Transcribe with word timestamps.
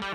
Máte 0.00 0.06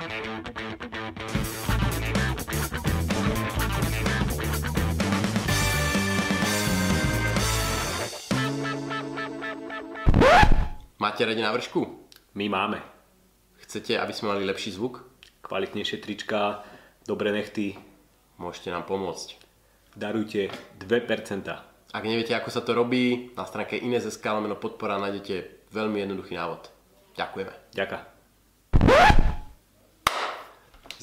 radi 11.21 11.41
návršku? 11.45 11.85
My 12.33 12.49
máme. 12.49 12.81
Chcete, 13.61 13.93
aby 14.01 14.09
sme 14.09 14.33
mali 14.33 14.41
lepší 14.49 14.73
zvuk? 14.73 15.05
Kvalitnejšie 15.45 16.01
trička, 16.01 16.65
dobré 17.05 17.29
nechty. 17.29 17.77
Môžete 18.41 18.73
nám 18.73 18.89
pomôcť. 18.89 19.37
Darujte 19.93 20.49
2%. 20.81 21.45
Ak 21.93 22.03
neviete, 22.03 22.33
ako 22.33 22.49
sa 22.49 22.65
to 22.65 22.73
robí, 22.73 23.29
na 23.37 23.45
stránke 23.45 23.77
Ines.sk 23.77 24.25
podpora 24.57 24.97
nájdete 24.97 25.69
veľmi 25.69 26.01
jednoduchý 26.01 26.33
návod. 26.33 26.73
Ďakujeme. 27.13 27.53
Ďaká. 27.77 29.34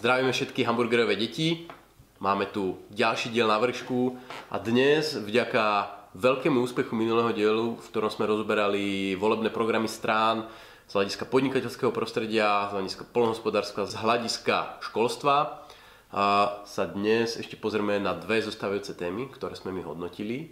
Zdravíme 0.02 0.34
všetky 0.34 0.66
hamburgerové 0.66 1.14
deti. 1.14 1.70
Máme 2.18 2.50
tu 2.50 2.74
ďalší 2.90 3.30
diel 3.30 3.46
na 3.46 3.54
vršku 3.54 4.18
a 4.50 4.58
dnes 4.58 5.14
vďaka 5.14 5.94
veľkému 6.18 6.58
úspechu 6.58 6.98
minulého 6.98 7.30
dielu, 7.30 7.78
v 7.78 7.86
ktorom 7.86 8.10
sme 8.10 8.26
rozoberali 8.26 9.14
volebné 9.14 9.54
programy 9.54 9.86
strán 9.86 10.50
z 10.90 10.98
hľadiska 10.98 11.22
podnikateľského 11.30 11.94
prostredia, 11.94 12.66
z 12.74 12.82
hľadiska 12.82 13.14
polnohospodárstva, 13.14 13.86
z 13.86 13.94
hľadiska 13.94 14.82
školstva. 14.90 15.70
A 16.10 16.58
sa 16.66 16.82
dnes 16.90 17.38
ešte 17.38 17.54
pozrieme 17.54 18.02
na 18.02 18.18
dve 18.18 18.42
zostávajúce 18.42 18.98
témy, 18.98 19.30
ktoré 19.30 19.54
sme 19.54 19.70
my 19.70 19.86
hodnotili 19.86 20.50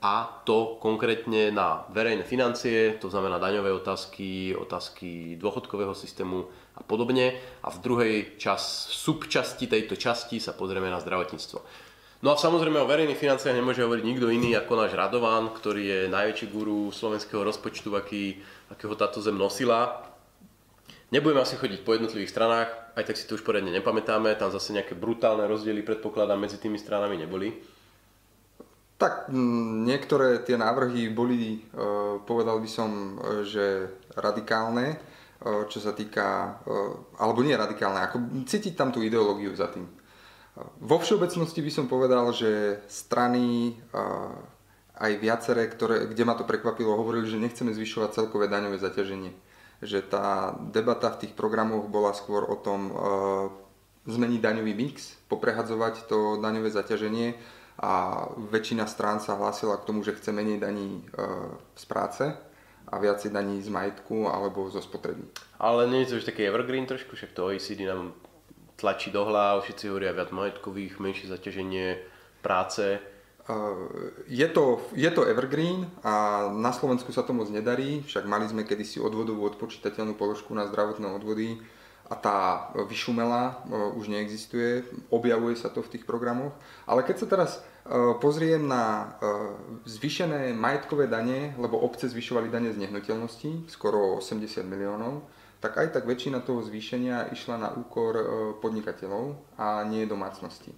a 0.00 0.40
to 0.48 0.80
konkrétne 0.80 1.52
na 1.52 1.84
verejné 1.92 2.24
financie, 2.24 2.96
to 2.96 3.12
znamená 3.12 3.36
daňové 3.36 3.68
otázky, 3.68 4.56
otázky 4.56 5.36
dôchodkového 5.36 5.92
systému 5.92 6.48
a 6.72 6.80
podobne. 6.80 7.36
A 7.60 7.68
v 7.68 7.78
druhej 7.84 8.14
čas, 8.40 8.88
subčasti 8.88 9.68
tejto 9.68 10.00
časti 10.00 10.40
sa 10.40 10.56
pozrieme 10.56 10.88
na 10.88 11.04
zdravotníctvo. 11.04 11.60
No 12.24 12.32
a 12.32 12.40
samozrejme 12.40 12.80
o 12.80 12.88
verejných 12.88 13.16
financiách 13.16 13.56
nemôže 13.56 13.84
hovoriť 13.84 14.04
nikto 14.04 14.32
iný 14.32 14.56
ako 14.56 14.72
náš 14.76 14.96
Radovan, 14.96 15.52
ktorý 15.52 15.82
je 15.84 16.00
najväčší 16.12 16.46
guru 16.48 16.88
slovenského 16.92 17.44
rozpočtu, 17.44 17.92
aký, 17.96 18.40
akého 18.72 18.96
táto 18.96 19.20
zem 19.20 19.36
nosila. 19.36 20.04
Nebudeme 21.12 21.44
asi 21.44 21.60
chodiť 21.60 21.80
po 21.84 21.92
jednotlivých 21.96 22.32
stranách, 22.32 22.68
aj 22.96 23.04
tak 23.04 23.16
si 23.20 23.28
to 23.28 23.36
už 23.36 23.44
poriadne 23.44 23.72
nepamätáme, 23.72 24.32
tam 24.36 24.48
zase 24.48 24.72
nejaké 24.76 24.96
brutálne 24.96 25.44
rozdiely 25.48 25.84
predpokladám 25.84 26.40
medzi 26.40 26.56
tými 26.56 26.76
stranami 26.76 27.20
neboli. 27.20 27.79
Tak 29.00 29.32
niektoré 29.88 30.44
tie 30.44 30.60
návrhy 30.60 31.08
boli, 31.08 31.56
e, 31.56 31.80
povedal 32.28 32.60
by 32.60 32.68
som, 32.68 32.90
e, 32.92 33.48
že 33.48 33.88
radikálne, 34.12 34.92
e, 34.92 34.96
čo 35.72 35.80
sa 35.80 35.96
týka, 35.96 36.60
alebo 37.16 37.40
nie 37.40 37.56
radikálne, 37.56 37.96
ako 38.04 38.44
cítiť 38.44 38.76
tam 38.76 38.92
tú 38.92 39.00
ideológiu 39.00 39.56
za 39.56 39.72
tým. 39.72 39.88
Vo 40.84 41.00
všeobecnosti 41.00 41.64
by 41.64 41.72
som 41.72 41.86
povedal, 41.88 42.28
že 42.36 42.84
strany 42.84 43.72
aj 45.00 45.12
viaceré, 45.16 45.64
ktoré, 45.72 46.04
kde 46.04 46.26
ma 46.28 46.36
to 46.36 46.44
prekvapilo, 46.44 46.92
hovorili, 47.00 47.24
že 47.24 47.40
nechceme 47.40 47.72
zvyšovať 47.72 48.12
celkové 48.12 48.52
daňové 48.52 48.76
zaťaženie. 48.76 49.32
Že 49.80 49.98
tá 50.12 50.52
debata 50.60 51.08
v 51.16 51.24
tých 51.24 51.32
programoch 51.32 51.88
bola 51.88 52.12
skôr 52.12 52.44
o 52.44 52.60
tom 52.60 52.92
zmeniť 54.04 54.40
daňový 54.42 54.76
mix, 54.76 55.16
poprehadzovať 55.32 56.04
to 56.04 56.36
daňové 56.44 56.68
zaťaženie 56.68 57.40
a 57.78 58.24
väčšina 58.50 58.90
strán 58.90 59.22
sa 59.22 59.38
hlásila 59.38 59.78
k 59.78 59.86
tomu, 59.86 60.02
že 60.02 60.16
chce 60.18 60.34
menej 60.34 60.58
daní 60.58 61.06
z 61.76 61.84
práce 61.86 62.34
a 62.90 62.94
viacej 62.98 63.30
daní 63.30 63.62
z 63.62 63.70
majetku 63.70 64.26
alebo 64.26 64.66
zo 64.66 64.82
spotreby. 64.82 65.22
Ale 65.62 65.86
nie 65.86 66.02
je 66.02 66.10
to 66.10 66.18
už 66.18 66.26
taký 66.26 66.50
evergreen 66.50 66.90
trošku, 66.90 67.14
však 67.14 67.30
to 67.30 67.46
OECD 67.46 67.86
nám 67.86 68.12
tlačí 68.80 69.14
do 69.14 69.22
hlav, 69.28 69.62
všetci 69.62 69.92
hovoria 69.92 70.16
viac 70.16 70.32
majetkových, 70.32 70.98
menšie 70.98 71.28
zaťaženie 71.28 72.00
práce. 72.40 72.98
Je 74.30 74.48
to, 74.48 74.80
je 74.94 75.10
to 75.10 75.26
evergreen 75.26 75.90
a 76.06 76.46
na 76.54 76.72
Slovensku 76.72 77.12
sa 77.12 77.22
to 77.22 77.34
moc 77.34 77.50
nedarí, 77.50 78.00
však 78.06 78.24
mali 78.24 78.46
sme 78.46 78.62
kedysi 78.62 79.02
odvodovú 79.02 79.44
odpočítateľnú 79.50 80.14
položku 80.14 80.54
na 80.54 80.70
zdravotné 80.70 81.06
odvody 81.10 81.60
a 82.10 82.14
tá 82.18 82.38
vyšumela, 82.90 83.62
už 83.94 84.10
neexistuje, 84.10 84.82
objavuje 85.14 85.54
sa 85.54 85.70
to 85.70 85.78
v 85.78 85.94
tých 85.94 86.04
programoch. 86.04 86.50
Ale 86.90 87.06
keď 87.06 87.16
sa 87.22 87.30
teraz 87.30 87.50
pozriem 88.18 88.66
na 88.66 89.14
zvýšené 89.86 90.50
majetkové 90.50 91.06
dane, 91.06 91.54
lebo 91.54 91.78
obce 91.78 92.10
zvyšovali 92.10 92.50
dane 92.50 92.74
z 92.74 92.82
nehnuteľností, 92.82 93.70
skoro 93.70 94.18
80 94.18 94.66
miliónov, 94.66 95.22
tak 95.60 95.76
aj 95.76 95.92
tak 95.92 96.08
väčšina 96.08 96.40
toho 96.40 96.64
zvýšenia 96.64 97.30
išla 97.36 97.56
na 97.60 97.68
úkor 97.76 98.12
e, 98.16 98.24
podnikateľov 98.64 99.36
a 99.60 99.84
nie 99.84 100.08
domácnosti. 100.08 100.72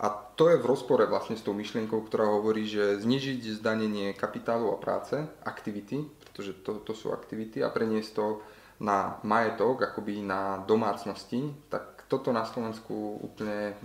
A 0.00 0.10
to 0.10 0.50
je 0.50 0.58
v 0.58 0.66
rozpore 0.66 1.04
vlastne 1.06 1.38
s 1.38 1.44
tou 1.44 1.54
myšlienkou, 1.54 2.02
ktorá 2.08 2.26
hovorí, 2.26 2.66
že 2.66 2.98
znižiť 2.98 3.62
zdanenie 3.62 4.16
kapitálu 4.16 4.74
a 4.74 4.80
práce, 4.80 5.14
aktivity, 5.46 6.02
pretože 6.24 6.56
to, 6.66 6.82
to 6.82 6.96
sú 6.96 7.14
aktivity 7.14 7.62
a 7.62 7.70
preniesť 7.70 8.10
to 8.16 8.42
na 8.80 9.22
majetok, 9.22 9.86
akoby 9.86 10.22
na 10.22 10.62
domácnosti, 10.66 11.54
tak 11.70 12.06
toto 12.10 12.34
na 12.34 12.44
Slovensku 12.44 13.22
úplne 13.22 13.78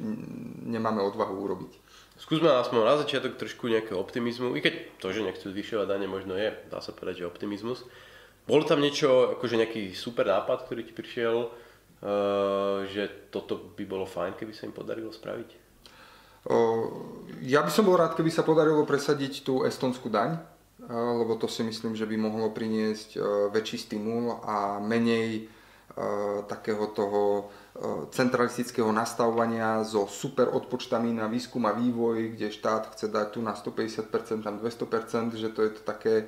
nemáme 0.66 1.00
odvahu 1.02 1.40
urobiť. 1.46 1.74
Skúsme 2.20 2.52
aspoň 2.52 2.84
na 2.84 3.00
začiatok 3.00 3.40
trošku 3.40 3.72
nejakého 3.72 3.96
optimizmu, 3.96 4.52
i 4.58 4.60
keď 4.60 5.00
to, 5.00 5.16
že 5.16 5.24
nechcú 5.24 5.56
zvyšovať 5.56 5.88
dane, 5.88 6.08
možno 6.10 6.36
je, 6.36 6.52
dá 6.68 6.84
sa 6.84 6.92
povedať, 6.92 7.24
že 7.24 7.32
optimizmus. 7.32 7.88
Bolo 8.44 8.68
tam 8.68 8.84
niečo, 8.84 9.40
akože 9.40 9.56
nejaký 9.56 9.96
super 9.96 10.28
nápad, 10.28 10.68
ktorý 10.68 10.84
ti 10.84 10.92
prišiel, 10.92 11.48
uh, 11.48 12.84
že 12.92 13.32
toto 13.32 13.72
by 13.78 13.84
bolo 13.88 14.04
fajn, 14.04 14.36
keby 14.36 14.52
sa 14.52 14.68
im 14.68 14.76
podarilo 14.76 15.16
spraviť? 15.16 15.70
Ja 17.44 17.62
by 17.62 17.72
som 17.72 17.84
bol 17.84 18.00
rád, 18.00 18.16
keby 18.16 18.32
sa 18.32 18.48
podarilo 18.48 18.88
presadiť 18.88 19.44
tú 19.44 19.68
estonskú 19.68 20.08
daň, 20.08 20.40
lebo 20.90 21.38
to 21.38 21.46
si 21.46 21.62
myslím, 21.62 21.94
že 21.94 22.10
by 22.10 22.18
mohlo 22.18 22.50
priniesť 22.50 23.22
väčší 23.54 23.78
stimul 23.78 24.42
a 24.42 24.82
menej 24.82 25.46
takého 26.50 26.90
toho 26.98 27.50
centralistického 28.10 28.90
nastavovania 28.90 29.86
so 29.86 30.10
super 30.10 30.50
odpočtami 30.50 31.14
na 31.14 31.30
výskum 31.30 31.62
a 31.70 31.78
vývoj, 31.78 32.34
kde 32.34 32.50
štát 32.50 32.98
chce 32.98 33.08
dať 33.08 33.28
tu 33.38 33.40
na 33.46 33.54
150%, 33.54 34.42
tam 34.42 34.58
200%, 34.58 35.38
že 35.38 35.50
to 35.54 35.60
je 35.62 35.72
to 35.78 35.82
také 35.86 36.26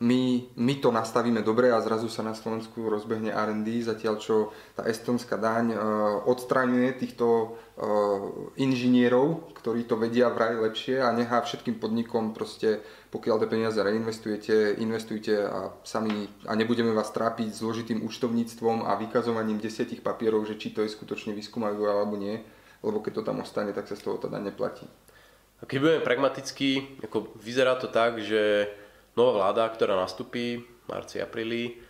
my, 0.00 0.22
my 0.56 0.74
to 0.80 0.88
nastavíme 0.88 1.44
dobre 1.44 1.68
a 1.68 1.84
zrazu 1.84 2.08
sa 2.08 2.24
na 2.24 2.32
Slovensku 2.32 2.88
rozbehne 2.88 3.36
R&D, 3.36 3.84
zatiaľ 3.84 4.16
čo 4.16 4.48
tá 4.72 4.88
estonská 4.88 5.36
daň 5.36 5.76
odstraňuje 6.24 6.96
týchto 6.96 7.60
inžinierov, 8.56 9.52
ktorí 9.60 9.84
to 9.84 10.00
vedia 10.00 10.32
vraj 10.32 10.56
lepšie 10.56 11.04
a 11.04 11.12
nechá 11.12 11.44
všetkým 11.44 11.76
podnikom 11.76 12.32
proste, 12.32 12.80
pokiaľ 13.16 13.40
tie 13.40 13.48
peniaze 13.48 13.80
reinvestujete, 13.80 14.76
investujte 14.76 15.48
a 15.48 15.72
sami 15.80 16.28
a 16.44 16.52
nebudeme 16.52 16.92
vás 16.92 17.08
trápiť 17.16 17.48
zložitým 17.48 18.04
účtovníctvom 18.04 18.84
a 18.84 18.92
vykazovaním 19.00 19.56
desiatich 19.56 20.04
papierov, 20.04 20.44
že 20.44 20.60
či 20.60 20.76
to 20.76 20.84
je 20.84 20.92
skutočne 20.92 21.32
výskum 21.32 21.64
alebo 21.64 22.12
nie, 22.20 22.44
lebo 22.84 23.00
keď 23.00 23.12
to 23.16 23.22
tam 23.24 23.40
ostane, 23.40 23.72
tak 23.72 23.88
sa 23.88 23.96
z 23.96 24.04
toho 24.04 24.20
teda 24.20 24.36
neplatí. 24.36 24.84
A 25.56 25.64
keď 25.64 25.76
budeme 25.80 26.04
pragmatickí, 26.04 27.00
ako 27.08 27.32
vyzerá 27.40 27.80
to 27.80 27.88
tak, 27.88 28.20
že 28.20 28.68
nová 29.16 29.40
vláda, 29.40 29.64
ktorá 29.72 29.96
nastupí 29.96 30.60
v 30.60 30.84
marci, 30.84 31.16
apríli, 31.16 31.80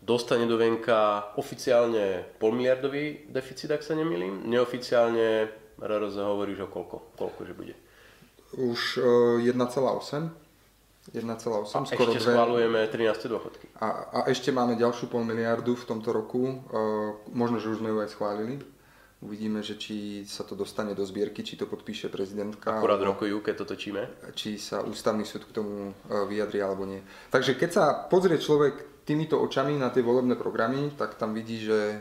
dostane 0.00 0.48
do 0.48 0.56
venka 0.56 1.28
oficiálne 1.36 2.24
polmiliardový 2.40 3.28
deficit, 3.28 3.68
ak 3.68 3.84
sa 3.84 3.92
nemýlim. 3.92 4.48
Neoficiálne 4.48 5.52
RRZ 5.76 6.16
hovorí, 6.24 6.56
že 6.56 6.64
o 6.64 6.72
koľko, 6.72 7.20
koľko 7.20 7.40
že 7.44 7.52
bude. 7.52 7.76
Už 8.56 8.80
uh, 8.96 9.44
1,8. 9.44 10.43
1,8, 11.12 11.28
a 11.28 11.84
skoro 11.84 12.16
ešte 12.16 12.24
2. 12.24 12.32
schválujeme 12.32 12.80
13 12.88 13.28
dôchodky. 13.28 13.66
A, 13.76 14.08
a 14.08 14.18
ešte 14.32 14.48
máme 14.48 14.72
ďalšiu 14.80 15.12
pol 15.12 15.20
miliardu 15.20 15.76
v 15.76 15.84
tomto 15.84 16.16
roku. 16.16 16.64
Uh, 16.72 17.20
možno, 17.28 17.60
že 17.60 17.68
už 17.68 17.84
sme 17.84 17.92
ju 17.92 18.00
aj 18.00 18.08
schválili. 18.16 18.56
Uvidíme, 19.20 19.60
že 19.64 19.76
či 19.76 20.24
sa 20.24 20.44
to 20.44 20.56
dostane 20.56 20.92
do 20.96 21.04
zbierky, 21.04 21.44
či 21.44 21.56
to 21.60 21.68
podpíše 21.68 22.08
prezidentka. 22.08 22.76
Akurát 22.76 23.00
rokujú, 23.00 23.40
keď 23.44 23.64
to 23.64 23.76
točíme. 23.76 24.02
Či 24.36 24.60
sa 24.60 24.84
ústavný 24.84 25.24
súd 25.24 25.48
k 25.48 25.56
tomu 25.56 25.92
e, 25.92 26.28
vyjadri 26.28 26.60
alebo 26.60 26.84
nie. 26.84 27.00
Takže 27.32 27.56
keď 27.56 27.70
sa 27.72 27.84
pozrie 28.04 28.36
človek 28.36 29.04
týmito 29.08 29.40
očami 29.40 29.80
na 29.80 29.88
tie 29.88 30.04
volebné 30.04 30.36
programy, 30.36 30.92
tak 30.96 31.16
tam 31.16 31.36
vidí, 31.36 31.60
že 31.60 32.00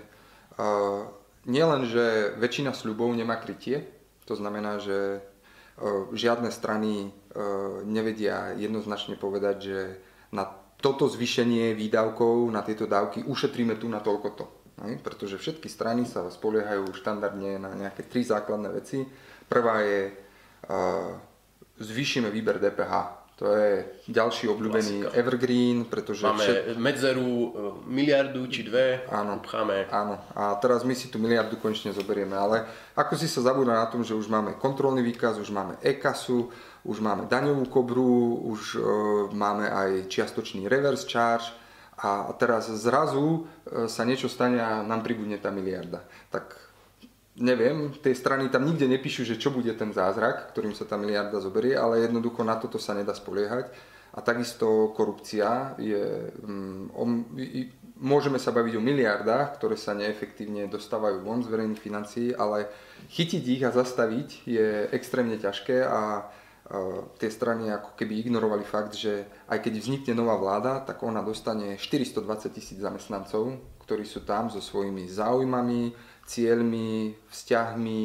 uh, 0.56 1.04
nielen, 1.48 1.84
že 1.84 2.36
väčšina 2.40 2.72
sľubov 2.72 3.12
nemá 3.12 3.36
krytie, 3.44 3.84
to 4.24 4.40
znamená, 4.40 4.80
že 4.80 5.20
žiadne 6.14 6.54
strany 6.54 7.10
uh, 7.10 7.82
nevedia 7.82 8.54
jednoznačne 8.54 9.18
povedať, 9.18 9.56
že 9.58 9.80
na 10.30 10.46
toto 10.78 11.08
zvýšenie 11.10 11.74
výdavkov, 11.74 12.52
na 12.52 12.62
tieto 12.62 12.86
dávky 12.86 13.24
ušetríme 13.26 13.80
tu 13.80 13.88
na 13.88 14.04
toľko 14.04 14.30
to. 14.36 14.46
Pretože 15.00 15.40
všetky 15.40 15.70
strany 15.70 16.04
sa 16.04 16.28
spoliehajú 16.28 16.92
štandardne 16.92 17.62
na 17.62 17.72
nejaké 17.78 18.06
tri 18.10 18.26
základné 18.26 18.70
veci. 18.74 19.06
Prvá 19.48 19.82
je, 19.82 20.12
uh, 20.12 21.14
zvýšime 21.80 22.28
výber 22.30 22.60
DPH, 22.60 23.23
To 23.42 23.50
je 23.50 23.82
ďalší 24.14 24.46
obľúbený 24.46 25.10
Klasika. 25.10 25.18
evergreen, 25.18 25.90
pretože... 25.90 26.22
Máme 26.22 26.46
všet- 26.46 26.78
medzeru 26.78 27.26
e, 27.26 27.48
miliardu 27.90 28.46
či 28.46 28.62
dve, 28.62 29.04
Áno. 29.10 29.42
upcháme. 29.42 29.90
Áno, 29.90 30.22
a 30.38 30.54
teraz 30.62 30.86
my 30.86 30.94
si 30.94 31.10
tú 31.10 31.18
miliardu 31.18 31.58
konečne 31.58 31.98
zoberieme, 31.98 32.38
ale 32.38 32.70
ako 32.94 33.18
si 33.18 33.26
sa 33.26 33.42
zabúda 33.42 33.74
na 33.74 33.90
tom, 33.90 34.06
že 34.06 34.14
už 34.14 34.30
máme 34.30 34.54
kontrolný 34.62 35.02
výkaz, 35.02 35.42
už 35.42 35.50
máme 35.50 35.82
e-kasu, 35.82 36.54
už 36.86 37.02
máme 37.02 37.26
daňovú 37.26 37.66
kobru, 37.74 38.38
už 38.54 38.78
e, 38.78 38.80
máme 39.34 39.66
aj 39.66 40.14
čiastočný 40.14 40.70
reverse 40.70 41.10
charge 41.10 41.58
a 41.98 42.30
teraz 42.38 42.70
zrazu 42.70 43.50
e, 43.66 43.90
sa 43.90 44.06
niečo 44.06 44.30
stane 44.30 44.62
a 44.62 44.86
nám 44.86 45.02
pribudne 45.02 45.42
tá 45.42 45.50
miliarda. 45.50 46.06
Tak 46.30 46.63
neviem, 47.36 47.90
tie 47.98 48.14
strany 48.14 48.50
tam 48.50 48.66
nikde 48.66 48.86
nepíšu, 48.86 49.26
že 49.26 49.42
čo 49.42 49.50
bude 49.50 49.74
ten 49.74 49.90
zázrak, 49.90 50.54
ktorým 50.54 50.78
sa 50.78 50.86
tá 50.86 50.98
miliarda 51.02 51.42
zoberie, 51.42 51.74
ale 51.74 52.06
jednoducho 52.06 52.46
na 52.46 52.58
toto 52.62 52.78
sa 52.78 52.94
nedá 52.94 53.14
spoliehať. 53.14 53.74
A 54.14 54.22
takisto 54.22 54.94
korupcia 54.94 55.74
je... 55.82 56.30
Mm, 56.46 56.94
o, 56.94 57.04
i- 57.42 57.52
i- 57.66 57.70
môžeme 57.98 58.38
sa 58.38 58.54
baviť 58.54 58.78
o 58.78 58.84
miliardách, 58.84 59.58
ktoré 59.58 59.74
sa 59.74 59.98
neefektívne 59.98 60.70
dostávajú 60.70 61.26
von 61.26 61.42
z 61.42 61.50
verejných 61.50 61.82
financií, 61.82 62.30
ale 62.30 62.70
chytiť 63.10 63.44
ich 63.48 63.64
a 63.66 63.74
zastaviť 63.74 64.30
je 64.46 64.68
extrémne 64.94 65.34
ťažké 65.40 65.82
a 65.82 66.02
e, 66.20 66.24
tie 67.18 67.30
strany 67.34 67.74
ako 67.74 67.98
keby 67.98 68.22
ignorovali 68.22 68.62
fakt, 68.62 68.94
že 68.94 69.26
aj 69.50 69.58
keď 69.66 69.74
vznikne 69.82 70.14
nová 70.14 70.38
vláda, 70.38 70.86
tak 70.86 71.02
ona 71.02 71.26
dostane 71.26 71.82
420 71.82 72.54
tisíc 72.54 72.78
zamestnancov, 72.78 73.58
ktorí 73.82 74.06
sú 74.06 74.22
tam 74.22 74.54
so 74.54 74.62
svojimi 74.62 75.10
záujmami, 75.10 76.13
cieľmi, 76.26 77.18
vzťahmi, 77.30 78.04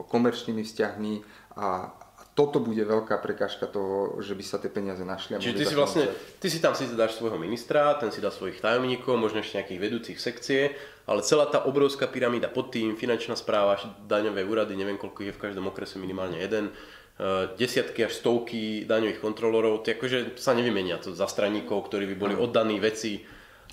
komerčnými 0.00 0.64
vzťahmi 0.64 1.14
a 1.60 1.92
toto 2.40 2.62
bude 2.62 2.80
veľká 2.80 3.20
prekážka 3.20 3.68
toho, 3.68 4.16
že 4.24 4.32
by 4.32 4.44
sa 4.46 4.56
tie 4.56 4.72
peniaze 4.72 5.04
našli. 5.04 5.36
Čiže 5.36 5.60
ty 5.60 5.66
si 5.66 5.76
vlastne, 5.76 6.04
ty 6.40 6.46
si 6.48 6.62
tam 6.62 6.72
síce 6.72 6.96
dáš 6.96 7.20
svojho 7.20 7.36
ministra, 7.36 7.98
ten 8.00 8.08
si 8.08 8.22
dá 8.22 8.32
svojich 8.32 8.62
tajomníkov, 8.64 9.18
možno 9.20 9.44
ešte 9.44 9.60
nejakých 9.60 9.82
vedúcich 9.82 10.18
sekcie, 10.22 10.72
ale 11.04 11.20
celá 11.20 11.50
tá 11.50 11.66
obrovská 11.66 12.08
pyramída 12.08 12.48
pod 12.48 12.72
tým, 12.72 12.96
finančná 12.96 13.36
správa, 13.36 13.76
daňové 14.08 14.46
úrady, 14.46 14.78
neviem 14.78 14.96
koľko 14.96 15.26
je 15.26 15.36
v 15.36 15.42
každom 15.42 15.68
okrese 15.68 16.00
minimálne 16.00 16.40
jeden, 16.40 16.72
eh, 16.72 17.50
desiatky 17.60 18.08
až 18.08 18.16
stovky 18.22 18.88
daňových 18.88 19.20
kontrolorov, 19.20 19.84
to 19.84 19.92
akože 19.92 20.40
sa 20.40 20.56
nevymenia 20.56 20.96
to 20.96 21.12
za 21.12 21.26
straníkov, 21.28 21.92
ktorí 21.92 22.08
by 22.14 22.16
boli 22.16 22.34
oddaní 22.38 22.80
veci. 22.80 23.20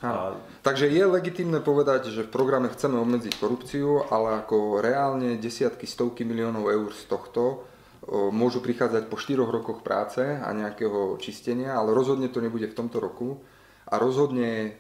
A. 0.06 0.38
Takže 0.62 0.94
je 0.94 1.04
legitimné 1.10 1.58
povedať, 1.58 2.14
že 2.14 2.22
v 2.22 2.30
programe 2.30 2.70
chceme 2.70 3.02
obmedziť 3.02 3.34
korupciu, 3.42 4.06
ale 4.14 4.46
ako 4.46 4.78
reálne 4.78 5.42
desiatky, 5.42 5.90
stovky 5.90 6.22
miliónov 6.22 6.70
eur 6.70 6.94
z 6.94 7.10
tohto 7.10 7.66
môžu 8.08 8.62
prichádzať 8.62 9.10
po 9.10 9.18
4 9.18 9.42
rokoch 9.42 9.82
práce 9.82 10.22
a 10.22 10.48
nejakého 10.54 11.18
čistenia, 11.18 11.76
ale 11.76 11.98
rozhodne 11.98 12.30
to 12.30 12.40
nebude 12.40 12.70
v 12.70 12.78
tomto 12.78 13.02
roku 13.02 13.42
a 13.90 13.98
rozhodne 13.98 14.80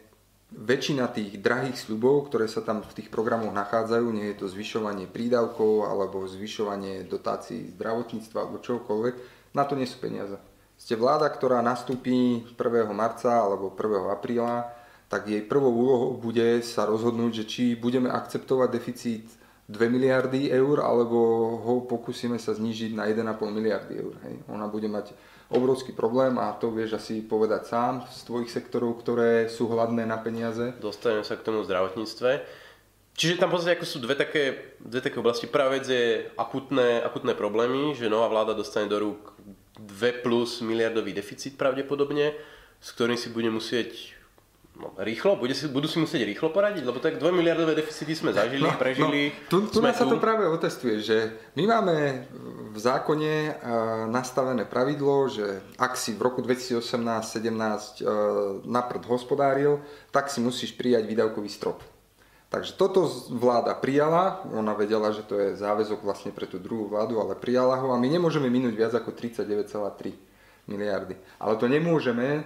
väčšina 0.53 1.11
tých 1.11 1.43
drahých 1.43 1.75
sľubov, 1.75 2.31
ktoré 2.31 2.47
sa 2.47 2.63
tam 2.63 2.79
v 2.79 2.95
tých 2.95 3.11
programoch 3.11 3.51
nachádzajú, 3.51 4.05
nie 4.15 4.31
je 4.31 4.39
to 4.39 4.47
zvyšovanie 4.47 5.09
prídavkov 5.11 5.91
alebo 5.91 6.23
zvyšovanie 6.23 7.03
dotácií 7.03 7.75
zdravotníctva 7.75 8.37
alebo 8.37 8.63
čokoľvek, 8.63 9.15
na 9.57 9.65
to 9.67 9.75
nie 9.75 9.89
sú 9.89 9.99
peniaze. 9.99 10.39
Ste 10.77 10.95
vláda, 10.95 11.27
ktorá 11.27 11.59
nastúpi 11.65 12.47
1. 12.53 12.55
marca 12.93 13.43
alebo 13.43 13.73
1. 13.73 14.13
apríla, 14.13 14.76
tak 15.07 15.27
jej 15.27 15.39
prvou 15.43 15.71
úlohou 15.71 16.19
bude 16.19 16.59
sa 16.63 16.83
rozhodnúť, 16.83 17.43
že 17.43 17.45
či 17.47 17.63
budeme 17.79 18.11
akceptovať 18.11 18.69
deficit 18.71 19.23
2 19.67 19.75
miliardy 19.91 20.47
eur, 20.47 20.79
alebo 20.79 21.19
ho 21.59 21.73
pokúsime 21.83 22.39
sa 22.39 22.55
znížiť 22.55 22.95
na 22.95 23.07
1,5 23.07 23.27
miliardy 23.51 23.93
eur. 23.99 24.15
Hej. 24.23 24.35
Ona 24.47 24.67
bude 24.71 24.87
mať 24.87 25.11
obrovský 25.51 25.95
problém 25.95 26.35
a 26.39 26.55
to 26.55 26.71
vieš 26.71 26.99
asi 26.99 27.23
povedať 27.23 27.71
sám 27.71 28.03
z 28.07 28.19
tvojich 28.27 28.51
sektorov, 28.51 28.99
ktoré 28.99 29.47
sú 29.47 29.67
hladné 29.71 30.03
na 30.03 30.19
peniaze. 30.19 30.75
dostaneme 30.79 31.23
sa 31.23 31.39
k 31.39 31.43
tomu 31.43 31.63
zdravotníctve. 31.63 32.43
Čiže 33.17 33.41
tam 33.41 33.49
v 33.49 33.57
podstate 33.57 33.75
ako 33.79 33.87
sú 33.87 33.97
dve 34.03 34.13
také, 34.13 34.75
dve 34.77 35.01
také 35.01 35.17
oblasti. 35.17 35.49
Prvá 35.49 35.73
vec 35.73 35.89
je 35.89 36.29
akutné, 36.37 37.01
akutné 37.01 37.33
problémy, 37.33 37.97
že 37.97 38.11
nová 38.11 38.29
vláda 38.29 38.53
dostane 38.53 38.85
do 38.91 38.99
rúk 39.01 39.33
2 39.81 40.21
plus 40.21 40.61
miliardový 40.61 41.17
deficit 41.17 41.57
pravdepodobne, 41.57 42.37
s 42.77 42.87
ktorým 42.93 43.17
si 43.17 43.33
bude 43.33 43.49
musieť 43.49 44.16
no, 44.77 44.93
rýchlo, 45.01 45.35
bude 45.35 45.57
si, 45.57 45.67
budú 45.67 45.89
si 45.89 45.97
musieť 45.97 46.23
rýchlo 46.23 46.53
poradiť, 46.53 46.85
lebo 46.85 47.01
tak 47.01 47.17
2 47.19 47.33
miliardové 47.33 47.73
deficity 47.73 48.13
sme 48.13 48.31
zažili, 48.31 48.63
no, 48.63 48.77
prežili. 48.77 49.33
No, 49.33 49.49
tu 49.49 49.57
tu 49.67 49.81
sme 49.81 49.91
sa 49.91 50.05
to 50.05 50.21
práve 50.21 50.45
otestuje, 50.45 51.01
že 51.01 51.17
my 51.57 51.65
máme 51.65 51.95
v 52.71 52.77
zákone 52.77 53.33
eh, 53.49 53.53
nastavené 54.07 54.63
pravidlo, 54.63 55.27
že 55.27 55.65
ak 55.81 55.97
si 55.97 56.13
v 56.13 56.21
roku 56.21 56.39
2018-17 56.45 58.05
na 58.63 58.81
prd 58.85 59.03
hospodáril, 59.09 59.81
tak 60.13 60.29
si 60.29 60.39
musíš 60.39 60.77
prijať 60.77 61.03
výdavkový 61.09 61.49
strop. 61.49 61.81
Takže 62.47 62.79
toto 62.79 63.03
vláda 63.27 63.75
prijala, 63.75 64.39
ona 64.55 64.71
vedela, 64.71 65.11
že 65.11 65.19
to 65.27 65.35
je 65.35 65.59
záväzok 65.59 65.99
vlastne 65.99 66.31
pre 66.31 66.47
tú 66.47 66.55
druhú 66.63 66.87
vládu, 66.87 67.19
ale 67.19 67.35
prijala 67.35 67.75
ho 67.75 67.91
a 67.91 67.99
my 67.99 68.07
nemôžeme 68.07 68.47
minúť 68.47 68.71
viac 68.71 68.93
ako 68.95 69.11
39,3 69.11 70.15
miliardy. 70.71 71.19
Ale 71.43 71.59
to 71.59 71.67
nemôžeme, 71.67 72.27
e, 72.39 72.43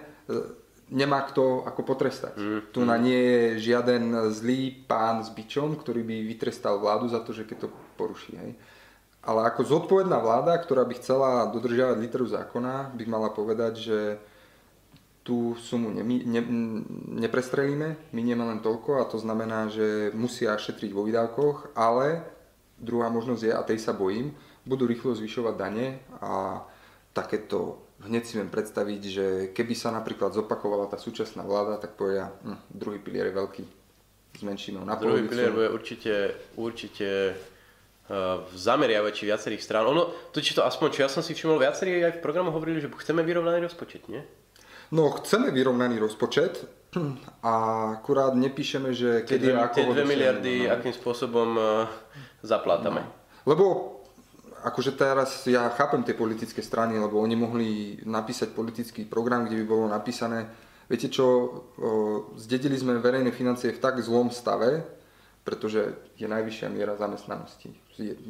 nemá 0.91 1.23
kto 1.23 1.63
ako 1.63 1.81
potrestať. 1.87 2.35
Mm, 2.35 2.61
Tu 2.75 2.79
na 2.83 2.99
nie 2.99 3.15
je 3.17 3.71
žiaden 3.71 4.29
zlý 4.29 4.83
pán 4.85 5.23
s 5.23 5.31
bičom, 5.31 5.79
ktorý 5.79 6.03
by 6.03 6.27
vytrestal 6.27 6.77
vládu 6.83 7.07
za 7.07 7.23
to, 7.23 7.31
že 7.31 7.47
keď 7.47 7.65
to 7.65 7.69
poruší. 7.95 8.35
Hej. 8.35 8.51
Ale 9.23 9.47
ako 9.47 9.61
zodpovedná 9.63 10.19
vláda, 10.19 10.57
ktorá 10.59 10.83
by 10.83 10.93
chcela 10.99 11.47
dodržiavať 11.47 11.97
literu 12.01 12.27
zákona, 12.27 12.91
by 12.91 13.03
mala 13.07 13.29
povedať, 13.31 13.73
že 13.79 13.99
tú 15.21 15.53
sumu 15.61 15.93
ne, 15.93 16.01
ne, 16.01 16.41
neprestrelíme, 17.21 18.09
minieme 18.09 18.41
len 18.41 18.57
toľko 18.57 19.05
a 19.05 19.05
to 19.05 19.21
znamená, 19.21 19.69
že 19.69 20.09
musia 20.17 20.57
šetriť 20.57 20.89
vo 20.89 21.05
výdavkoch, 21.05 21.77
ale 21.77 22.25
druhá 22.81 23.13
možnosť 23.13 23.41
je, 23.45 23.51
a 23.53 23.61
tej 23.61 23.77
sa 23.77 23.93
bojím, 23.93 24.33
budú 24.65 24.89
rýchlo 24.89 25.13
zvyšovať 25.13 25.53
dane 25.53 26.01
a 26.17 26.65
takéto 27.13 27.77
hneď 28.05 28.23
si 28.25 28.33
viem 28.37 28.49
predstaviť, 28.49 29.01
že 29.05 29.25
keby 29.53 29.73
sa 29.77 29.93
napríklad 29.93 30.33
zopakovala 30.33 30.89
tá 30.89 30.97
súčasná 30.97 31.45
vláda, 31.45 31.77
tak 31.77 31.93
povedia, 31.93 32.33
hm, 32.41 32.59
druhý 32.73 32.97
pilier 32.97 33.29
je 33.29 33.37
veľký, 33.37 33.63
zmenšíme 34.41 34.81
ho 34.81 34.85
na 34.85 34.97
Druhý 34.97 35.25
polovicu. 35.25 35.31
pilier 35.31 35.51
bude 35.53 35.69
určite, 35.69 36.13
určite 36.57 37.09
uh, 37.33 38.41
v 38.47 38.55
zameriavači 38.57 39.29
viacerých 39.29 39.61
strán. 39.61 39.85
Ono, 39.85 40.33
to 40.33 40.41
či 40.41 40.57
to 40.57 40.65
aspoň, 40.65 40.87
čo 40.89 40.99
ja 41.05 41.09
som 41.11 41.21
si 41.21 41.37
všimol, 41.37 41.61
viacerí 41.61 42.01
aj 42.01 42.17
v 42.17 42.23
programu 42.25 42.49
hovorili, 42.49 42.81
že 42.81 42.89
chceme 42.89 43.21
vyrovnaný 43.21 43.69
rozpočet, 43.69 44.09
nie? 44.09 44.23
No, 44.91 45.07
chceme 45.21 45.53
vyrovnaný 45.55 46.01
rozpočet 46.03 46.67
a 47.47 47.53
akurát 48.01 48.35
nepíšeme, 48.35 48.91
že 48.91 49.23
Tie 49.23 49.39
kedy 49.39 49.55
a 49.55 49.69
ako 49.69 49.75
tie 49.77 49.85
ho 49.87 49.91
dve 49.93 50.03
dosiahneme, 50.03 50.11
miliardy, 50.11 50.55
no. 50.67 50.73
akým 50.75 50.93
spôsobom 50.97 51.49
uh, 51.55 51.87
zaplátame. 52.43 53.05
Lebo 53.47 54.00
akože 54.63 54.93
teraz 54.93 55.45
ja 55.49 55.69
chápem 55.73 56.05
tie 56.05 56.13
politické 56.13 56.61
strany, 56.61 56.97
lebo 56.97 57.17
oni 57.17 57.35
mohli 57.35 57.67
napísať 58.05 58.53
politický 58.53 59.05
program, 59.05 59.45
kde 59.45 59.61
by 59.61 59.65
bolo 59.65 59.85
napísané, 59.89 60.47
viete 60.85 61.09
čo, 61.09 61.51
zdedili 62.37 62.77
sme 62.77 63.01
verejné 63.01 63.33
financie 63.33 63.73
v 63.73 63.81
tak 63.81 63.97
zlom 63.99 64.29
stave, 64.29 64.85
pretože 65.41 65.97
je 66.17 66.29
najvyššia 66.29 66.69
miera 66.69 66.93
zamestnanosti. 66.93 67.73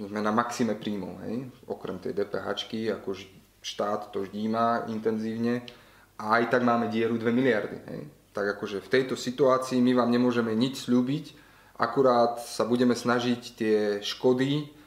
Sme 0.08 0.24
na 0.24 0.32
maxime 0.32 0.80
príjmov, 0.80 1.20
hej? 1.28 1.52
okrem 1.68 2.00
tej 2.00 2.16
DPHčky, 2.16 2.88
ako 2.88 3.16
štát 3.60 4.16
to 4.16 4.24
ždíma 4.26 4.88
intenzívne 4.88 5.68
a 6.16 6.40
aj 6.40 6.56
tak 6.56 6.64
máme 6.64 6.88
dieru 6.88 7.20
2 7.20 7.28
miliardy. 7.36 7.78
Hej? 7.92 8.02
Tak 8.32 8.56
akože 8.56 8.80
v 8.80 8.92
tejto 8.92 9.20
situácii 9.20 9.84
my 9.84 9.92
vám 10.00 10.08
nemôžeme 10.08 10.56
nič 10.56 10.88
slúbiť, 10.88 11.36
akurát 11.76 12.40
sa 12.40 12.64
budeme 12.64 12.96
snažiť 12.96 13.42
tie 13.60 13.78
škody 14.00 14.81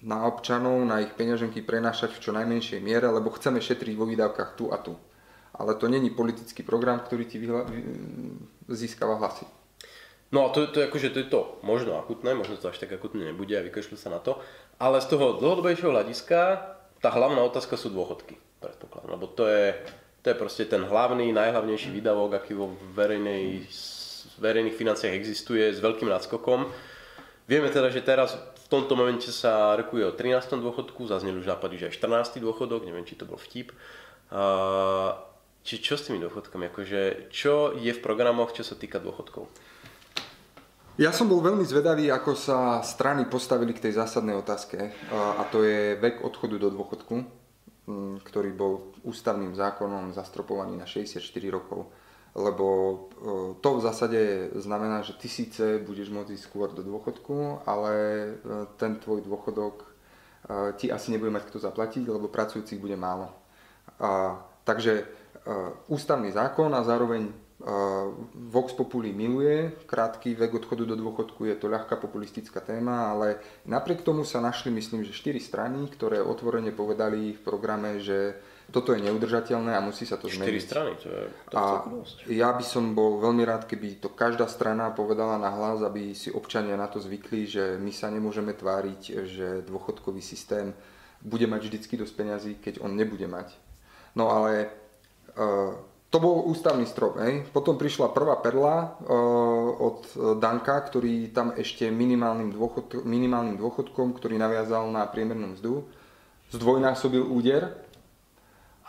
na 0.00 0.24
občanov, 0.24 0.80
na 0.88 1.04
ich 1.04 1.12
peňaženky 1.12 1.60
prenášať 1.60 2.16
v 2.16 2.22
čo 2.24 2.30
najmenšej 2.32 2.80
miere, 2.80 3.08
lebo 3.08 3.28
chceme 3.36 3.60
šetriť 3.60 3.94
vo 3.96 4.08
výdavkách 4.08 4.56
tu 4.56 4.72
a 4.72 4.80
tu. 4.80 4.96
Ale 5.52 5.76
to 5.76 5.92
není 5.92 6.08
politický 6.08 6.64
program, 6.64 7.04
ktorý 7.04 7.28
ti 7.28 7.36
vyhla- 7.36 7.68
vy- 7.68 7.84
získava 8.72 9.20
hlasy. 9.20 9.44
No 10.30 10.46
a 10.46 10.54
to, 10.54 10.70
to, 10.70 10.86
akože, 10.86 11.10
to 11.10 11.18
je 11.20 11.28
to 11.28 11.58
možno 11.66 11.98
akutné, 11.98 12.32
možno 12.32 12.56
to 12.56 12.70
až 12.70 12.78
tak 12.78 12.94
akutné 12.94 13.34
nebude 13.34 13.52
a 13.52 13.66
vykašľú 13.66 13.96
sa 13.98 14.14
na 14.14 14.22
to. 14.22 14.38
Ale 14.78 15.02
z 15.02 15.10
toho 15.10 15.36
dlhodobejšieho 15.36 15.90
hľadiska 15.90 16.38
tá 17.02 17.08
hlavná 17.12 17.42
otázka 17.44 17.76
sú 17.76 17.90
dôchodky, 17.92 18.38
predpokladám. 18.62 19.20
Lebo 19.20 19.26
to 19.26 19.50
je, 19.50 19.74
to 20.22 20.32
je 20.32 20.36
proste 20.38 20.64
ten 20.70 20.86
hlavný, 20.86 21.34
najhlavnejší 21.34 21.90
výdavok, 21.92 22.40
aký 22.40 22.54
vo 22.54 22.72
verejnej, 22.94 23.66
verejných 24.38 24.78
financiách 24.78 25.18
existuje 25.18 25.74
s 25.74 25.82
veľkým 25.82 26.08
náskokom. 26.08 26.70
Vieme 27.50 27.68
teda, 27.68 27.90
že 27.90 28.06
teraz 28.06 28.38
tomto 28.70 28.94
momente 28.94 29.34
sa 29.34 29.74
rokuje 29.74 30.06
o 30.06 30.14
13. 30.14 30.56
dôchodku, 30.62 31.10
zazneli 31.10 31.42
už 31.42 31.50
nápady, 31.50 31.74
že 31.76 31.84
aj 31.90 31.98
14. 31.98 32.38
dôchodok, 32.38 32.86
neviem, 32.86 33.02
či 33.02 33.18
to 33.18 33.26
bol 33.26 33.36
vtip. 33.36 33.74
A, 34.30 35.18
či 35.66 35.82
čo 35.82 35.98
s 35.98 36.06
tými 36.06 36.22
dôchodkami? 36.22 36.70
Akože, 36.70 37.28
čo 37.34 37.74
je 37.74 37.90
v 37.90 38.00
programoch, 38.00 38.54
čo 38.54 38.62
sa 38.62 38.78
týka 38.78 39.02
dôchodkov? 39.02 39.50
Ja 40.96 41.10
som 41.10 41.26
bol 41.32 41.40
veľmi 41.40 41.64
zvedavý, 41.64 42.12
ako 42.12 42.36
sa 42.36 42.84
strany 42.84 43.24
postavili 43.24 43.72
k 43.72 43.88
tej 43.88 43.96
zásadnej 43.96 44.36
otázke 44.36 44.92
a 45.12 45.42
to 45.48 45.64
je 45.64 45.96
vek 45.96 46.20
odchodu 46.20 46.60
do 46.60 46.68
dôchodku. 46.68 47.40
ktorý 48.20 48.50
bol 48.54 48.94
ústavným 49.02 49.56
zákonom 49.56 50.14
zastropovaný 50.14 50.78
na 50.78 50.86
64 50.86 51.22
rokov. 51.50 51.90
Lebo 52.34 52.66
e, 52.66 52.96
to 53.58 53.68
v 53.76 53.84
zásade 53.84 54.20
znamená, 54.54 55.02
že 55.02 55.18
ty 55.18 55.26
síce 55.26 55.82
budeš 55.82 56.14
môcť 56.14 56.30
ísť 56.34 56.46
skôr 56.46 56.70
do 56.70 56.82
dôchodku, 56.82 57.66
ale 57.66 57.92
e, 57.94 58.30
ten 58.78 58.96
tvoj 58.98 59.22
dôchodok 59.22 59.90
ti 60.80 60.88
asi 60.88 61.12
nebude 61.12 61.30
mať 61.30 61.46
kto 61.52 61.60
zaplatiť, 61.62 62.08
lebo 62.10 62.32
pracujúcich 62.32 62.80
bude 62.80 62.96
málo. 62.96 63.28
A, 64.00 64.40
takže 64.64 65.04
ústavný 65.86 66.32
zákon 66.32 66.72
a 66.72 66.80
zároveň 66.80 67.28
Vox 68.34 68.72
Populi 68.72 69.12
miluje 69.12 69.84
krátky 69.84 70.32
vek 70.32 70.64
odchodu 70.64 70.88
do 70.88 70.96
dôchodku, 70.96 71.44
je 71.44 71.60
to 71.60 71.68
ľahká 71.68 72.00
populistická 72.00 72.64
téma, 72.64 73.12
ale 73.12 73.36
napriek 73.68 74.00
tomu 74.00 74.24
sa 74.24 74.40
našli, 74.40 74.72
myslím, 74.72 75.04
že 75.04 75.12
4 75.12 75.36
strany, 75.36 75.84
ktoré 75.92 76.24
otvorene 76.24 76.72
povedali 76.72 77.36
v 77.36 77.40
programe, 77.44 78.00
že 78.00 78.40
toto 78.72 78.96
je 78.96 79.04
neudržateľné 79.04 79.76
a 79.76 79.84
musí 79.84 80.08
sa 80.08 80.16
to 80.16 80.32
zmeniť. 80.32 80.56
4 80.56 80.68
strany, 80.72 80.90
to 80.96 81.08
je 81.12 81.24
to 81.52 81.54
A 81.58 81.62
ja 82.32 82.56
by 82.56 82.64
som 82.64 82.96
bol 82.96 83.20
veľmi 83.20 83.44
rád, 83.44 83.68
keby 83.68 84.00
to 84.00 84.08
každá 84.08 84.48
strana 84.48 84.88
povedala 84.96 85.36
na 85.36 85.52
hlas, 85.52 85.84
aby 85.84 86.16
si 86.16 86.32
občania 86.32 86.80
na 86.80 86.88
to 86.88 86.96
zvykli, 86.96 87.44
že 87.44 87.76
my 87.76 87.92
sa 87.92 88.08
nemôžeme 88.08 88.56
tváriť, 88.56 89.00
že 89.28 89.46
dôchodkový 89.68 90.24
systém 90.24 90.72
bude 91.20 91.44
mať 91.44 91.60
vždycky 91.68 92.00
dosť 92.00 92.14
peňazí, 92.16 92.52
keď 92.56 92.80
on 92.80 92.96
nebude 92.96 93.28
mať. 93.28 93.52
No 94.16 94.32
ale 94.32 94.72
uh, 95.36 95.89
to 96.10 96.18
bol 96.18 96.42
ústavný 96.50 96.82
strop. 96.90 97.22
Hej. 97.22 97.46
Potom 97.54 97.78
prišla 97.78 98.10
prvá 98.10 98.34
perla 98.42 98.82
uh, 98.82 99.70
od 99.78 99.98
Danka, 100.42 100.74
ktorý 100.82 101.30
tam 101.30 101.54
ešte 101.54 101.86
minimálnym, 101.86 102.50
dôchod, 102.50 103.06
minimálnym 103.06 103.54
dôchodkom, 103.54 104.18
ktorý 104.18 104.34
naviazal 104.34 104.90
na 104.90 105.06
priemernú 105.06 105.54
mzdu, 105.54 105.86
zdvojnásobil 106.50 107.22
úder. 107.22 107.70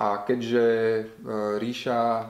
A 0.01 0.25
keďže 0.25 0.65
uh, 0.65 1.61
Ríša 1.61 2.01
uh, 2.01 2.25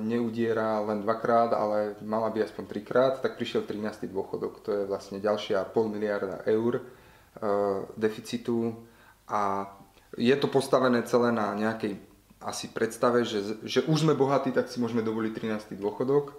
neudiera 0.00 0.80
len 0.80 1.04
dvakrát, 1.04 1.52
ale 1.52 2.00
mala 2.00 2.32
by 2.32 2.48
aspoň 2.48 2.64
trikrát, 2.72 3.20
tak 3.20 3.36
prišiel 3.36 3.68
13. 3.68 4.08
dôchodok. 4.08 4.64
To 4.64 4.70
je 4.72 4.82
vlastne 4.88 5.20
ďalšia 5.20 5.60
pol 5.76 5.92
miliarda 5.92 6.40
eur 6.48 6.80
uh, 6.80 7.84
deficitu. 8.00 8.80
A 9.28 9.68
je 10.16 10.32
to 10.40 10.48
postavené 10.48 11.04
celé 11.04 11.36
na 11.36 11.52
nejakej 11.52 12.11
asi 12.44 12.68
predstave, 12.70 13.24
že, 13.24 13.62
že 13.62 13.80
už 13.86 14.06
sme 14.06 14.18
bohatí, 14.18 14.50
tak 14.52 14.68
si 14.68 14.82
môžeme 14.82 15.02
dovoliť 15.02 15.32
13. 15.74 15.78
dôchodok. 15.78 16.34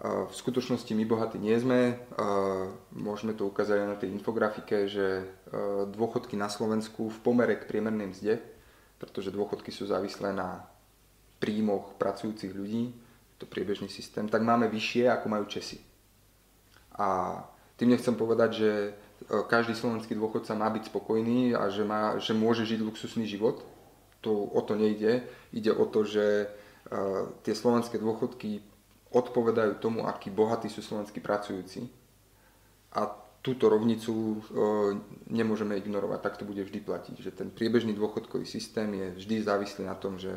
V 0.00 0.32
skutočnosti 0.32 0.88
my 0.96 1.04
bohatí 1.04 1.36
nie 1.36 1.52
sme. 1.60 2.00
Môžeme 2.96 3.36
to 3.36 3.52
ukázať 3.52 3.84
aj 3.84 3.88
na 3.88 3.96
tej 4.00 4.08
infografike, 4.16 4.88
že 4.88 5.28
dôchodky 5.92 6.40
na 6.40 6.48
Slovensku 6.48 7.12
v 7.12 7.18
pomere 7.20 7.60
k 7.60 7.68
priemernej 7.68 8.08
mzde, 8.16 8.34
pretože 8.96 9.28
dôchodky 9.28 9.68
sú 9.68 9.84
závislé 9.84 10.32
na 10.32 10.64
príjmoch 11.36 11.96
pracujúcich 12.00 12.52
ľudí, 12.52 12.96
to 13.40 13.48
priebežný 13.48 13.88
systém, 13.88 14.28
tak 14.28 14.44
máme 14.44 14.68
vyššie 14.68 15.08
ako 15.08 15.26
majú 15.32 15.44
Česi. 15.48 15.80
A 17.00 17.40
tým 17.80 17.96
nechcem 17.96 18.12
povedať, 18.12 18.50
že 18.60 18.70
každý 19.48 19.72
slovenský 19.72 20.16
dôchodca 20.16 20.52
má 20.52 20.68
byť 20.68 20.92
spokojný 20.92 21.56
a 21.56 21.72
že, 21.72 21.84
má, 21.84 22.16
že 22.20 22.36
môže 22.36 22.68
žiť 22.68 22.80
luxusný 22.84 23.24
život, 23.24 23.64
to, 24.20 24.32
o 24.32 24.60
to 24.62 24.76
nejde. 24.76 25.24
Ide 25.52 25.72
o 25.72 25.84
to, 25.88 26.04
že 26.04 26.46
uh, 26.46 27.32
tie 27.42 27.56
slovenské 27.56 27.98
dôchodky 27.98 28.62
odpovedajú 29.10 29.82
tomu, 29.82 30.06
akí 30.06 30.30
bohatí 30.30 30.70
sú 30.70 30.84
slovenskí 30.84 31.18
pracujúci. 31.18 31.90
A 32.94 33.10
túto 33.40 33.72
rovnicu 33.72 34.12
uh, 34.12 34.38
nemôžeme 35.28 35.74
ignorovať, 35.80 36.20
tak 36.20 36.34
to 36.36 36.44
bude 36.44 36.62
vždy 36.62 36.80
platiť. 36.84 37.16
Že 37.18 37.30
ten 37.32 37.48
priebežný 37.48 37.96
dôchodkový 37.96 38.44
systém 38.44 38.92
je 38.94 39.06
vždy 39.24 39.36
závislý 39.42 39.88
na 39.88 39.96
tom, 39.96 40.20
že 40.20 40.36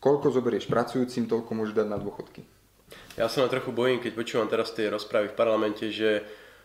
koľko 0.00 0.32
zoberieš 0.32 0.66
pracujúcim, 0.66 1.28
toľko 1.28 1.52
môžeš 1.52 1.76
dať 1.76 1.88
na 1.88 2.00
dôchodky. 2.00 2.42
Ja 3.14 3.30
sa 3.30 3.44
len 3.44 3.52
trochu 3.52 3.70
bojím, 3.70 4.02
keď 4.02 4.12
počúvam 4.16 4.48
teraz 4.50 4.74
tie 4.74 4.90
rozprávy 4.90 5.30
v 5.30 5.38
parlamente, 5.38 5.92
že 5.92 6.24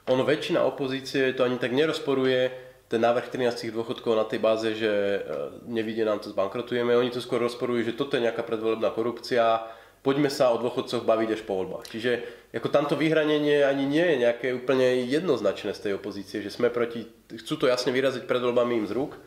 ono 0.09 0.21
väčšina 0.25 0.61
opozície 0.61 1.33
to 1.33 1.45
ani 1.45 1.57
tak 1.57 1.73
nerozporuje, 1.73 2.49
ten 2.95 3.03
návrh 3.03 3.27
13 3.27 3.75
dôchodkov 3.75 4.15
na 4.15 4.23
tej 4.23 4.39
báze, 4.39 4.71
že 4.71 4.87
e, 4.87 5.19
nevidie 5.67 6.07
nám 6.07 6.23
to 6.23 6.31
zbankrotujeme. 6.31 6.95
Oni 6.95 7.11
to 7.11 7.19
skôr 7.19 7.43
rozporujú, 7.43 7.91
že 7.91 7.99
toto 7.99 8.15
je 8.15 8.23
nejaká 8.23 8.39
predvolebná 8.47 8.87
korupcia, 8.95 9.67
poďme 9.99 10.31
sa 10.31 10.55
o 10.55 10.61
dôchodcoch 10.63 11.03
baviť 11.03 11.29
až 11.35 11.41
po 11.43 11.59
voľbách. 11.59 11.91
Čiže 11.91 12.11
ako 12.55 12.71
tamto 12.71 12.95
vyhranenie 12.95 13.67
ani 13.67 13.83
nie 13.83 14.15
je 14.15 14.21
nejaké 14.23 14.55
úplne 14.55 15.03
jednoznačné 15.11 15.75
z 15.75 15.91
tej 15.91 15.93
opozície, 15.99 16.39
že 16.39 16.47
sme 16.47 16.71
proti, 16.71 17.03
chcú 17.35 17.59
to 17.59 17.67
jasne 17.67 17.91
vyraziť 17.91 18.23
pred 18.23 18.39
voľbami 18.39 18.79
im 18.79 18.87
z 18.87 18.95
rúk, 18.95 19.19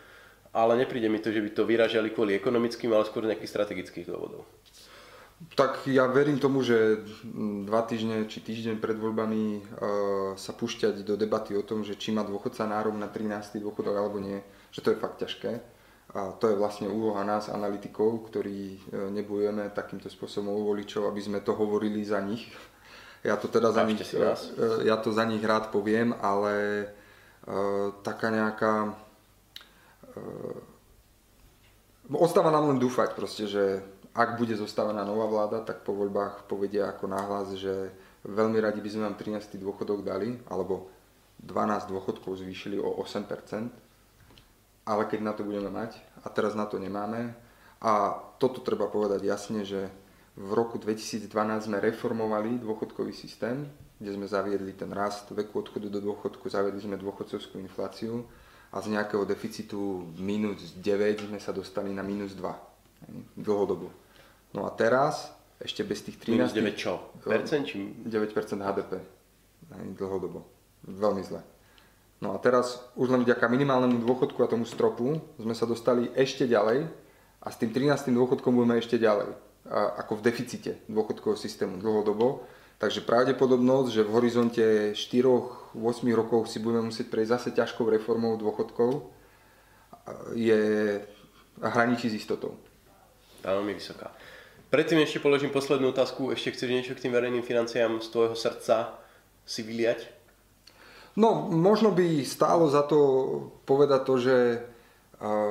ale 0.57 0.81
nepríde 0.81 1.13
mi 1.13 1.21
to, 1.21 1.29
že 1.29 1.45
by 1.45 1.51
to 1.53 1.69
vyražali 1.69 2.09
kvôli 2.09 2.41
ekonomickým, 2.41 2.89
ale 2.97 3.05
skôr 3.05 3.29
nejakých 3.29 3.53
strategických 3.53 4.09
dôvodov. 4.09 4.49
Tak 5.39 5.87
ja 5.87 6.11
verím 6.11 6.43
tomu, 6.43 6.67
že 6.67 6.99
dva 7.63 7.87
týždne 7.87 8.27
či 8.27 8.43
týždeň 8.43 8.83
pred 8.83 8.99
voľbami 8.99 9.43
e, 9.55 9.61
sa 10.35 10.51
púšťať 10.51 11.07
do 11.07 11.15
debaty 11.15 11.55
o 11.55 11.63
tom, 11.63 11.87
že 11.87 11.95
či 11.95 12.11
má 12.11 12.27
dôchodca 12.27 12.67
nárok 12.67 12.99
na 12.99 13.07
13. 13.07 13.63
dôchodok 13.63 13.95
alebo 13.95 14.19
nie, 14.19 14.43
že 14.75 14.83
to 14.83 14.91
je 14.91 14.99
fakt 14.99 15.23
ťažké. 15.23 15.63
A 16.19 16.35
to 16.35 16.51
je 16.51 16.59
vlastne 16.59 16.91
úloha 16.91 17.23
nás, 17.23 17.47
analytikov, 17.47 18.27
ktorí 18.27 18.83
e, 18.83 19.15
nebojujeme 19.15 19.71
takýmto 19.71 20.11
spôsobom 20.11 20.51
u 20.51 20.75
voličov, 20.75 21.07
aby 21.07 21.21
sme 21.23 21.39
to 21.39 21.55
hovorili 21.55 22.03
za 22.03 22.19
nich. 22.19 22.51
Ja 23.23 23.39
to 23.39 23.47
teda 23.47 23.71
za 23.71 23.87
nich, 23.87 24.03
e, 24.03 24.35
ja 24.91 24.99
to 24.99 25.15
za 25.15 25.23
nich 25.23 25.43
rád 25.43 25.71
poviem, 25.71 26.19
ale 26.19 26.87
uh, 27.47 27.95
taká 28.07 28.31
nejaká... 28.31 28.95
Uh, 30.15 30.59
ostáva 32.15 32.55
nám 32.55 32.71
len 32.73 32.79
dúfať 32.79 33.13
proste, 33.19 33.45
že 33.51 33.83
ak 34.19 34.35
bude 34.35 34.59
zostavená 34.59 35.07
nová 35.07 35.31
vláda, 35.31 35.63
tak 35.63 35.87
po 35.87 35.95
voľbách 35.95 36.51
povedia 36.51 36.91
ako 36.91 37.07
náhlas, 37.07 37.55
že 37.55 37.95
veľmi 38.27 38.59
radi 38.59 38.83
by 38.83 38.91
sme 38.91 39.07
vám 39.07 39.15
13. 39.15 39.63
dôchodok 39.63 40.03
dali, 40.03 40.35
alebo 40.51 40.91
12 41.39 41.87
dôchodkov 41.87 42.43
zvýšili 42.43 42.83
o 42.83 42.99
8%, 42.99 43.31
ale 44.91 45.03
keď 45.07 45.21
na 45.23 45.33
to 45.39 45.47
budeme 45.47 45.71
mať, 45.71 46.03
a 46.27 46.35
teraz 46.35 46.59
na 46.59 46.67
to 46.67 46.83
nemáme, 46.83 47.31
a 47.79 48.19
toto 48.43 48.59
treba 48.59 48.91
povedať 48.91 49.23
jasne, 49.23 49.63
že 49.63 49.87
v 50.35 50.51
roku 50.51 50.83
2012 50.83 51.31
sme 51.71 51.79
reformovali 51.79 52.59
dôchodkový 52.59 53.15
systém, 53.15 53.71
kde 54.03 54.19
sme 54.19 54.27
zaviedli 54.27 54.75
ten 54.75 54.91
rast 54.91 55.31
veku 55.31 55.63
odchodu 55.63 55.87
do 55.87 56.03
dôchodku, 56.03 56.51
zaviedli 56.51 56.83
sme 56.83 56.99
dôchodcovskú 56.99 57.63
infláciu 57.63 58.27
a 58.75 58.83
z 58.83 58.99
nejakého 58.99 59.23
deficitu 59.23 60.11
minus 60.19 60.75
9 60.75 61.31
sme 61.31 61.39
sa 61.39 61.55
dostali 61.55 61.95
na 61.95 62.03
minus 62.03 62.35
2 62.35 63.39
dlhodobo. 63.39 64.08
No 64.59 64.67
a 64.67 64.75
teraz, 64.75 65.31
ešte 65.63 65.87
bez 65.87 66.03
tých 66.03 66.19
13... 66.19 66.35
Minus 66.35 66.51
9 66.51 66.75
čo? 66.75 67.15
Percent? 67.23 67.63
Či... 67.63 67.95
9% 68.03 68.59
HDP. 68.59 68.99
Dlhodobo. 69.95 70.43
Veľmi 70.83 71.23
zle. 71.23 71.47
No 72.19 72.35
a 72.35 72.43
teraz 72.43 72.83
už 72.99 73.15
len 73.15 73.23
vďaka 73.23 73.47
minimálnemu 73.47 74.03
dôchodku 74.03 74.43
a 74.43 74.51
tomu 74.51 74.67
stropu 74.67 75.23
sme 75.39 75.55
sa 75.55 75.63
dostali 75.63 76.11
ešte 76.19 76.51
ďalej 76.51 76.91
a 77.39 77.47
s 77.47 77.57
tým 77.63 77.71
13. 77.71 78.11
dôchodkom 78.11 78.51
budeme 78.51 78.83
ešte 78.83 78.99
ďalej. 78.99 79.31
A 79.71 80.03
ako 80.03 80.19
v 80.19 80.25
deficite 80.27 80.83
dôchodkového 80.91 81.39
systému 81.39 81.79
dlhodobo. 81.79 82.43
Takže 82.83 83.07
pravdepodobnosť, 83.07 83.91
že 83.95 84.03
v 84.07 84.11
horizonte 84.11 84.65
4-8 84.95 85.79
rokov 86.15 86.51
si 86.51 86.59
budeme 86.59 86.91
musieť 86.91 87.07
prejsť 87.11 87.31
zase 87.31 87.49
ťažkou 87.55 87.87
reformou 87.87 88.35
dôchodkov, 88.39 89.15
je 90.35 90.63
hraničí 91.59 92.11
s 92.11 92.19
istotou. 92.19 92.55
Veľmi 93.43 93.75
vysoká. 93.75 94.15
Predtým 94.69 95.01
ešte 95.01 95.25
položím 95.25 95.49
poslednú 95.49 95.97
otázku. 95.97 96.29
Ešte 96.29 96.53
chceš 96.53 96.69
niečo 96.69 96.93
k 96.93 97.09
tým 97.09 97.17
verejným 97.17 97.41
financiám 97.41 98.05
z 98.05 98.09
tvojho 98.13 98.37
srdca 98.37 99.01
si 99.49 99.65
vyliať? 99.65 100.13
No, 101.17 101.49
možno 101.49 101.89
by 101.89 102.21
stálo 102.21 102.69
za 102.69 102.85
to 102.85 103.01
povedať 103.65 104.01
to, 104.05 104.15
že 104.21 104.37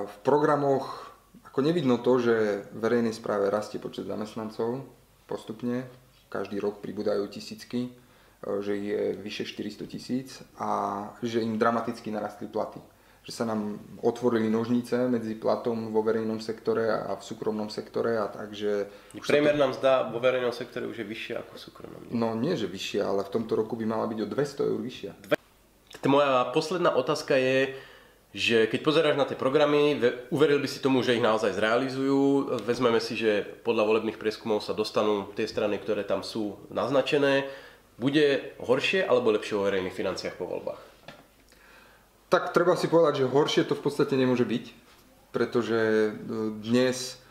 v 0.05 0.15
programoch 0.21 1.09
ako 1.49 1.65
nevidno 1.65 1.97
to, 1.97 2.21
že 2.21 2.69
v 2.69 2.77
verejnej 2.77 3.17
správe 3.17 3.49
rastie 3.49 3.81
počet 3.81 4.05
zamestnancov 4.05 4.85
postupne. 5.25 5.89
Každý 6.29 6.61
rok 6.61 6.77
pribúdajú 6.85 7.25
tisícky, 7.33 7.89
že 8.45 8.77
je 8.77 9.17
vyše 9.17 9.49
400 9.49 9.89
tisíc 9.89 10.45
a 10.61 11.01
že 11.25 11.41
im 11.41 11.57
dramaticky 11.57 12.13
narastli 12.13 12.45
platy 12.45 12.77
že 13.27 13.35
sa 13.35 13.43
nám 13.43 13.75
otvorili 13.99 14.47
nožnice 14.47 14.95
medzi 15.11 15.35
platom 15.35 15.91
vo 15.91 15.99
verejnom 15.99 16.39
sektore 16.39 16.87
a 16.87 17.11
v 17.19 17.23
súkromnom 17.27 17.67
sektore 17.67 18.15
a 18.15 18.31
takže... 18.31 18.87
Priemerná 19.19 19.67
to... 19.67 19.71
mzda 19.75 19.91
vo 20.15 20.23
verejnom 20.23 20.55
sektore 20.55 20.87
už 20.87 21.03
je 21.03 21.07
vyššia 21.11 21.43
ako 21.43 21.51
v 21.51 21.59
súkromnom. 21.59 22.01
No 22.15 22.31
nie, 22.39 22.55
že 22.55 22.71
vyššia, 22.71 23.03
ale 23.03 23.27
v 23.27 23.33
tomto 23.35 23.59
roku 23.59 23.75
by 23.75 23.83
mala 23.83 24.07
byť 24.07 24.19
o 24.23 24.27
200 24.31 24.71
eur 24.71 24.79
vyššia. 24.79 25.11
Moja 26.07 26.47
posledná 26.55 26.95
otázka 26.95 27.35
je, 27.35 27.75
že 28.31 28.63
keď 28.71 28.79
pozeráš 28.79 29.19
na 29.19 29.27
tie 29.27 29.35
programy, 29.35 29.99
uveril 30.31 30.63
by 30.63 30.69
si 30.71 30.79
tomu, 30.79 31.03
že 31.03 31.19
ich 31.19 31.23
naozaj 31.23 31.51
zrealizujú. 31.51 32.55
Vezmeme 32.63 33.03
si, 33.03 33.19
že 33.19 33.43
podľa 33.67 33.91
volebných 33.91 34.15
prieskumov 34.15 34.63
sa 34.63 34.71
dostanú 34.71 35.27
tie 35.35 35.51
strany, 35.51 35.75
ktoré 35.83 36.07
tam 36.07 36.23
sú 36.23 36.55
naznačené. 36.71 37.43
Bude 37.99 38.55
horšie 38.63 39.03
alebo 39.03 39.35
lepšie 39.35 39.59
o 39.59 39.67
verejných 39.67 39.91
financiách 39.91 40.39
po 40.39 40.47
voľbách? 40.47 40.79
Tak 42.27 42.51
treba 42.51 42.75
si 42.75 42.91
povedať, 42.91 43.23
že 43.23 43.31
horšie 43.31 43.63
to 43.63 43.75
v 43.79 43.83
podstate 43.87 44.19
nemôže 44.19 44.43
byť, 44.43 44.65
pretože 45.31 46.11
dnes 46.59 47.23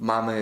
máme 0.00 0.36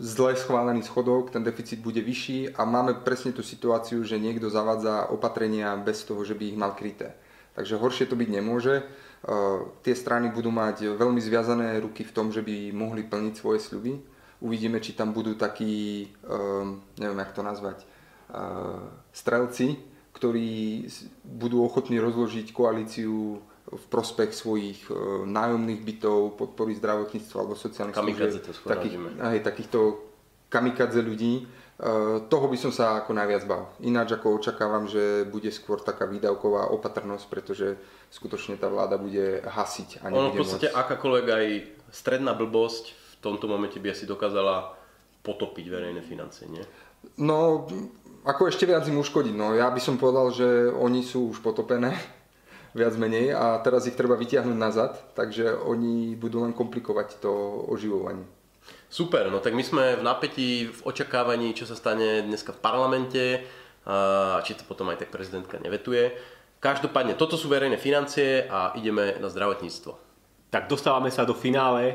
zle 0.00 0.32
schválený 0.32 0.80
schodok, 0.80 1.28
ten 1.28 1.44
deficit 1.44 1.76
bude 1.84 2.00
vyšší 2.00 2.56
a 2.56 2.64
máme 2.64 2.96
presne 3.04 3.36
tú 3.36 3.44
situáciu, 3.44 4.00
že 4.00 4.16
niekto 4.16 4.48
zavádza 4.48 5.12
opatrenia 5.12 5.76
bez 5.76 6.08
toho, 6.08 6.24
že 6.24 6.32
by 6.32 6.44
ich 6.48 6.56
mal 6.56 6.72
kryté. 6.72 7.12
Takže 7.52 7.76
horšie 7.76 8.08
to 8.08 8.16
byť 8.16 8.28
nemôže. 8.32 8.88
Tie 9.84 9.92
strany 9.92 10.32
budú 10.32 10.48
mať 10.48 10.96
veľmi 10.96 11.20
zviazané 11.20 11.76
ruky 11.84 12.00
v 12.00 12.14
tom, 12.16 12.32
že 12.32 12.40
by 12.40 12.72
mohli 12.72 13.04
plniť 13.04 13.34
svoje 13.36 13.60
sľuby. 13.60 14.00
Uvidíme, 14.40 14.80
či 14.80 14.96
tam 14.96 15.12
budú 15.12 15.36
takí, 15.36 16.08
neviem, 16.96 17.20
jak 17.20 17.36
to 17.36 17.44
nazvať, 17.44 17.84
strelci, 19.12 19.95
ktorí 20.16 20.88
budú 21.20 21.60
ochotní 21.60 22.00
rozložiť 22.00 22.56
koalíciu 22.56 23.36
v 23.66 23.84
prospech 23.92 24.32
svojich 24.32 24.88
e, 24.88 24.94
nájomných 25.26 25.82
bytov, 25.82 26.38
podpory 26.40 26.72
zdravotníctva 26.78 27.36
alebo 27.36 27.58
sociálnych 27.58 27.98
služieb. 27.98 28.32
Takých, 28.64 28.94
aj, 29.20 29.38
takýchto 29.42 29.78
kamikadze 30.48 31.02
ľudí. 31.02 31.42
E, 31.42 31.90
toho 32.30 32.46
by 32.46 32.56
som 32.56 32.70
sa 32.70 33.02
ako 33.02 33.12
najviac 33.12 33.42
bal. 33.44 33.74
Ináč 33.82 34.14
ako 34.14 34.38
očakávam, 34.38 34.86
že 34.86 35.26
bude 35.26 35.50
skôr 35.50 35.82
taká 35.82 36.06
výdavková 36.06 36.70
opatrnosť, 36.72 37.26
pretože 37.26 37.74
skutočne 38.08 38.54
tá 38.56 38.70
vláda 38.70 38.96
bude 38.96 39.42
hasiť. 39.42 40.06
A 40.06 40.14
ono 40.14 40.30
v 40.30 40.46
podstate 40.46 40.70
môcť... 40.70 40.80
akákoľvek 40.80 41.26
aj 41.26 41.46
stredná 41.90 42.32
blbosť 42.38 42.94
v 42.94 43.14
tomto 43.18 43.50
momente 43.50 43.82
by 43.82 43.90
asi 43.90 44.06
dokázala 44.06 44.78
potopiť 45.26 45.66
verejné 45.66 46.06
financie, 46.06 46.46
nie? 46.46 46.62
No, 47.16 47.66
ako 48.26 48.50
ešte 48.50 48.66
viac 48.66 48.82
im 48.90 48.98
uškodiť. 48.98 49.34
No, 49.38 49.54
ja 49.54 49.70
by 49.70 49.78
som 49.78 50.02
povedal, 50.02 50.34
že 50.34 50.66
oni 50.74 51.06
sú 51.06 51.30
už 51.30 51.38
potopené 51.40 51.94
viac 52.78 52.98
menej 52.98 53.32
a 53.32 53.62
teraz 53.62 53.86
ich 53.86 53.94
treba 53.94 54.18
vytiahnuť 54.18 54.58
nazad, 54.58 54.92
takže 55.14 55.54
oni 55.54 56.18
budú 56.18 56.42
len 56.42 56.50
komplikovať 56.50 57.22
to 57.22 57.32
oživovanie. 57.70 58.26
Super, 58.90 59.30
no 59.30 59.38
tak 59.38 59.54
my 59.54 59.62
sme 59.62 59.98
v 59.98 60.02
napätí, 60.02 60.70
v 60.70 60.80
očakávaní, 60.86 61.54
čo 61.54 61.66
sa 61.66 61.78
stane 61.78 62.26
dneska 62.26 62.50
v 62.54 62.62
parlamente, 62.62 63.24
a 63.86 64.42
či 64.42 64.58
to 64.58 64.66
potom 64.66 64.90
aj 64.90 65.06
tak 65.06 65.14
prezidentka 65.14 65.62
nevetuje. 65.62 66.10
Každopádne, 66.58 67.14
toto 67.14 67.38
sú 67.38 67.46
verejné 67.46 67.78
financie 67.78 68.50
a 68.50 68.74
ideme 68.74 69.14
na 69.22 69.30
zdravotníctvo. 69.30 69.94
Tak 70.50 70.66
dostávame 70.66 71.14
sa 71.14 71.22
do 71.22 71.38
finále. 71.38 71.94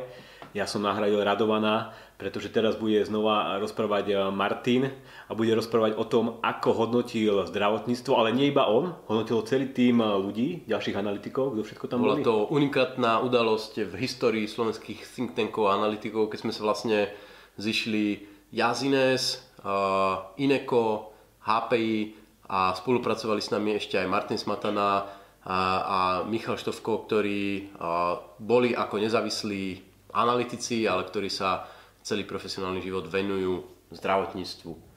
Ja 0.55 0.63
som 0.67 0.83
nahradil 0.83 1.19
Radovana 1.19 1.91
pretože 2.21 2.53
teraz 2.53 2.77
bude 2.77 3.01
znova 3.01 3.57
rozprávať 3.57 4.05
eh, 4.13 4.17
Martin 4.29 4.93
a 5.25 5.33
bude 5.33 5.57
rozprávať 5.57 5.97
o 5.97 6.05
tom, 6.05 6.37
ako 6.45 6.69
hodnotil 6.77 7.41
zdravotníctvo, 7.49 8.13
ale 8.13 8.29
nie 8.29 8.53
iba 8.53 8.69
on, 8.69 8.93
hodnotil 9.09 9.41
celý 9.49 9.73
tým 9.73 9.97
eh, 9.97 10.07
ľudí, 10.21 10.69
ďalších 10.69 10.93
analytikov, 10.93 11.57
kto 11.57 11.65
všetko 11.65 11.85
tam 11.89 12.05
Bola 12.05 12.21
boli. 12.21 12.29
to 12.29 12.45
unikátna 12.53 13.25
udalosť 13.25 13.89
v 13.89 13.93
histórii 14.05 14.45
slovenských 14.45 15.01
think 15.01 15.33
tankov 15.33 15.73
a 15.73 15.81
analytikov, 15.81 16.29
keď 16.29 16.45
sme 16.45 16.53
sa 16.53 16.61
vlastne 16.61 17.09
zišli 17.57 18.29
Jazines, 18.53 19.41
eh, 19.65 20.45
Ineko, 20.45 21.09
HPI 21.41 22.21
a 22.53 22.77
spolupracovali 22.77 23.41
s 23.41 23.49
nami 23.49 23.81
ešte 23.81 23.97
aj 23.97 24.05
Martin 24.05 24.37
Smatana 24.37 25.09
a, 25.41 25.57
a 25.81 25.99
Michal 26.29 26.53
Štovko, 26.53 27.09
ktorí 27.09 27.73
boli 28.37 28.77
ako 28.77 29.01
nezávislí 29.01 29.63
analytici, 30.13 30.85
ale 30.85 31.07
ktorí 31.07 31.31
sa 31.31 31.65
celý 32.01 32.25
profesionálny 32.25 32.81
život 32.81 33.07
venujú 33.07 33.65
zdravotníctvu. 33.93 34.91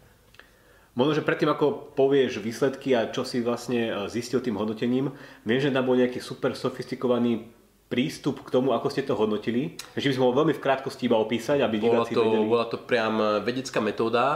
Možno, 0.95 1.13
že 1.19 1.27
predtým, 1.27 1.51
ako 1.51 1.95
povieš 1.99 2.39
výsledky 2.39 2.95
a 2.95 3.11
čo 3.11 3.27
si 3.27 3.43
vlastne 3.43 3.91
e, 3.91 3.93
zistil 4.07 4.39
tým 4.39 4.55
hodnotením, 4.55 5.11
viem, 5.43 5.59
že 5.59 5.75
tam 5.75 5.91
bol 5.91 5.99
nejaký 5.99 6.23
super 6.23 6.55
sofistikovaný 6.55 7.51
prístup 7.91 8.47
k 8.47 8.55
tomu, 8.55 8.71
ako 8.71 8.95
ste 8.95 9.03
to 9.03 9.19
hodnotili. 9.19 9.75
Takže 9.99 10.09
by 10.11 10.15
sme 10.15 10.25
mohli 10.31 10.39
veľmi 10.39 10.55
v 10.55 10.63
krátkosti 10.63 11.11
iba 11.11 11.19
opísať, 11.19 11.67
aby 11.67 11.77
bola 11.83 12.07
to, 12.07 12.23
vedeli. 12.23 12.47
Bola 12.47 12.67
to 12.71 12.79
priam 12.79 13.19
e, 13.19 13.43
vedecká 13.43 13.83
metóda, 13.83 14.27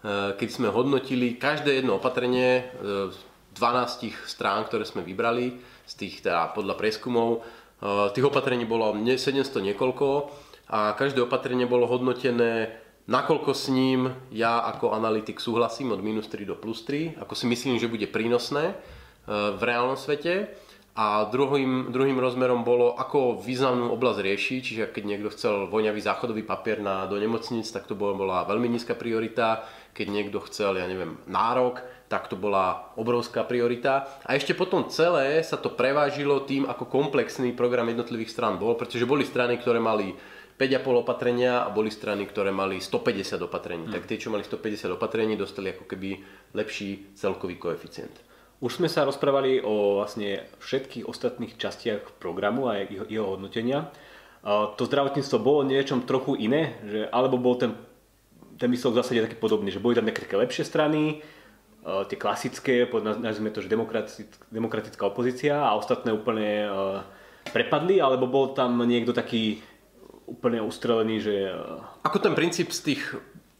e, 0.00 0.32
keď 0.40 0.48
sme 0.48 0.72
hodnotili 0.72 1.36
každé 1.36 1.84
jedno 1.84 2.00
opatrenie 2.00 2.72
z 3.12 3.16
12 3.60 4.08
strán, 4.24 4.64
ktoré 4.64 4.88
sme 4.88 5.04
vybrali, 5.04 5.60
z 5.84 5.92
tých 5.92 6.24
teda 6.24 6.56
podľa 6.56 6.76
prieskumov. 6.76 7.44
Tých 8.12 8.26
opatrení 8.26 8.66
bolo 8.66 8.90
700 8.92 9.38
niekoľko 9.72 10.06
a 10.68 10.92
každé 10.92 11.24
opatrenie 11.24 11.64
bolo 11.64 11.88
hodnotené, 11.88 12.76
nakoľko 13.08 13.50
s 13.56 13.72
ním 13.72 14.12
ja 14.28 14.60
ako 14.68 14.92
analytik 14.92 15.40
súhlasím 15.40 15.96
od 15.96 16.04
minus 16.04 16.28
3 16.28 16.44
do 16.44 16.56
plus 16.60 16.84
3, 16.84 17.16
ako 17.16 17.32
si 17.32 17.48
myslím, 17.48 17.80
že 17.80 17.88
bude 17.88 18.04
prínosné 18.04 18.72
e, 18.72 18.74
v 19.56 19.62
reálnom 19.64 19.96
svete. 19.96 20.52
A 20.98 21.30
druhým, 21.30 21.94
druhým 21.94 22.18
rozmerom 22.18 22.66
bolo, 22.66 22.98
ako 22.98 23.38
významnú 23.38 23.94
oblasť 23.94 24.18
rieši, 24.18 24.56
čiže 24.58 24.84
keď 24.90 25.04
niekto 25.06 25.30
chcel 25.30 25.70
voňavý 25.70 26.02
záchodový 26.02 26.42
papier 26.42 26.82
na, 26.82 27.06
do 27.06 27.14
nemocnic, 27.14 27.70
tak 27.70 27.86
to 27.86 27.94
bola 27.94 28.42
veľmi 28.42 28.66
nízka 28.66 28.98
priorita. 28.98 29.62
Keď 29.94 30.06
niekto 30.10 30.42
chcel, 30.50 30.74
ja 30.74 30.90
neviem, 30.90 31.14
nárok, 31.30 31.86
tak 32.10 32.26
to 32.26 32.34
bola 32.34 32.90
obrovská 32.98 33.46
priorita. 33.46 34.10
A 34.26 34.34
ešte 34.34 34.58
potom 34.58 34.90
celé 34.90 35.38
sa 35.46 35.54
to 35.54 35.70
prevážilo 35.70 36.42
tým, 36.42 36.66
ako 36.66 36.90
komplexný 36.90 37.54
program 37.54 37.86
jednotlivých 37.86 38.34
strán 38.34 38.58
bol, 38.58 38.74
pretože 38.74 39.06
boli 39.06 39.22
strany, 39.22 39.54
ktoré 39.54 39.78
mali 39.78 40.18
5,5 40.58 41.06
opatrenia 41.06 41.62
a 41.62 41.70
boli 41.70 41.88
strany, 41.88 42.26
ktoré 42.26 42.50
mali 42.50 42.82
150 42.82 43.38
opatrení. 43.46 43.86
Hmm. 43.86 43.94
Tak 43.94 44.10
tie, 44.10 44.18
čo 44.18 44.34
mali 44.34 44.42
150 44.42 44.90
opatrení, 44.98 45.38
dostali 45.38 45.70
ako 45.70 45.86
keby 45.86 46.18
lepší 46.58 47.14
celkový 47.14 47.54
koeficient. 47.54 48.10
Už 48.58 48.82
sme 48.82 48.90
sa 48.90 49.06
rozprávali 49.06 49.62
o 49.62 50.02
vlastne 50.02 50.42
všetkých 50.58 51.06
ostatných 51.06 51.54
častiach 51.54 52.18
programu 52.18 52.66
a 52.66 52.82
jeho, 52.82 53.06
jeho 53.06 53.26
hodnotenia. 53.38 53.94
To 54.42 54.82
zdravotníctvo 54.82 55.38
bolo 55.38 55.62
niečom 55.62 56.02
trochu 56.02 56.34
iné, 56.34 56.74
že, 56.82 57.06
alebo 57.14 57.38
bol 57.38 57.54
ten, 57.54 57.78
ten 58.58 58.66
výsledok 58.66 58.98
v 58.98 59.00
zásade 59.06 59.26
taký 59.30 59.38
podobný, 59.38 59.70
že 59.70 59.78
boli 59.78 59.94
tam 59.94 60.10
nejaké 60.10 60.26
také 60.26 60.42
lepšie 60.42 60.66
strany, 60.66 61.22
tie 61.86 62.18
klasické, 62.18 62.90
nazvime 63.22 63.54
to, 63.54 63.62
že 63.62 63.70
demokratická 64.50 65.06
opozícia 65.06 65.62
a 65.62 65.78
ostatné 65.78 66.10
úplne 66.10 66.66
prepadli, 67.54 68.02
alebo 68.02 68.26
bol 68.26 68.52
tam 68.52 68.82
niekto 68.82 69.14
taký 69.14 69.62
úplne 70.28 70.60
ustrelený, 70.60 71.16
že... 71.24 71.34
Eh, 71.48 72.06
Ako 72.06 72.20
ten 72.20 72.36
princíp 72.36 72.70
z 72.70 72.92
tých 72.92 73.02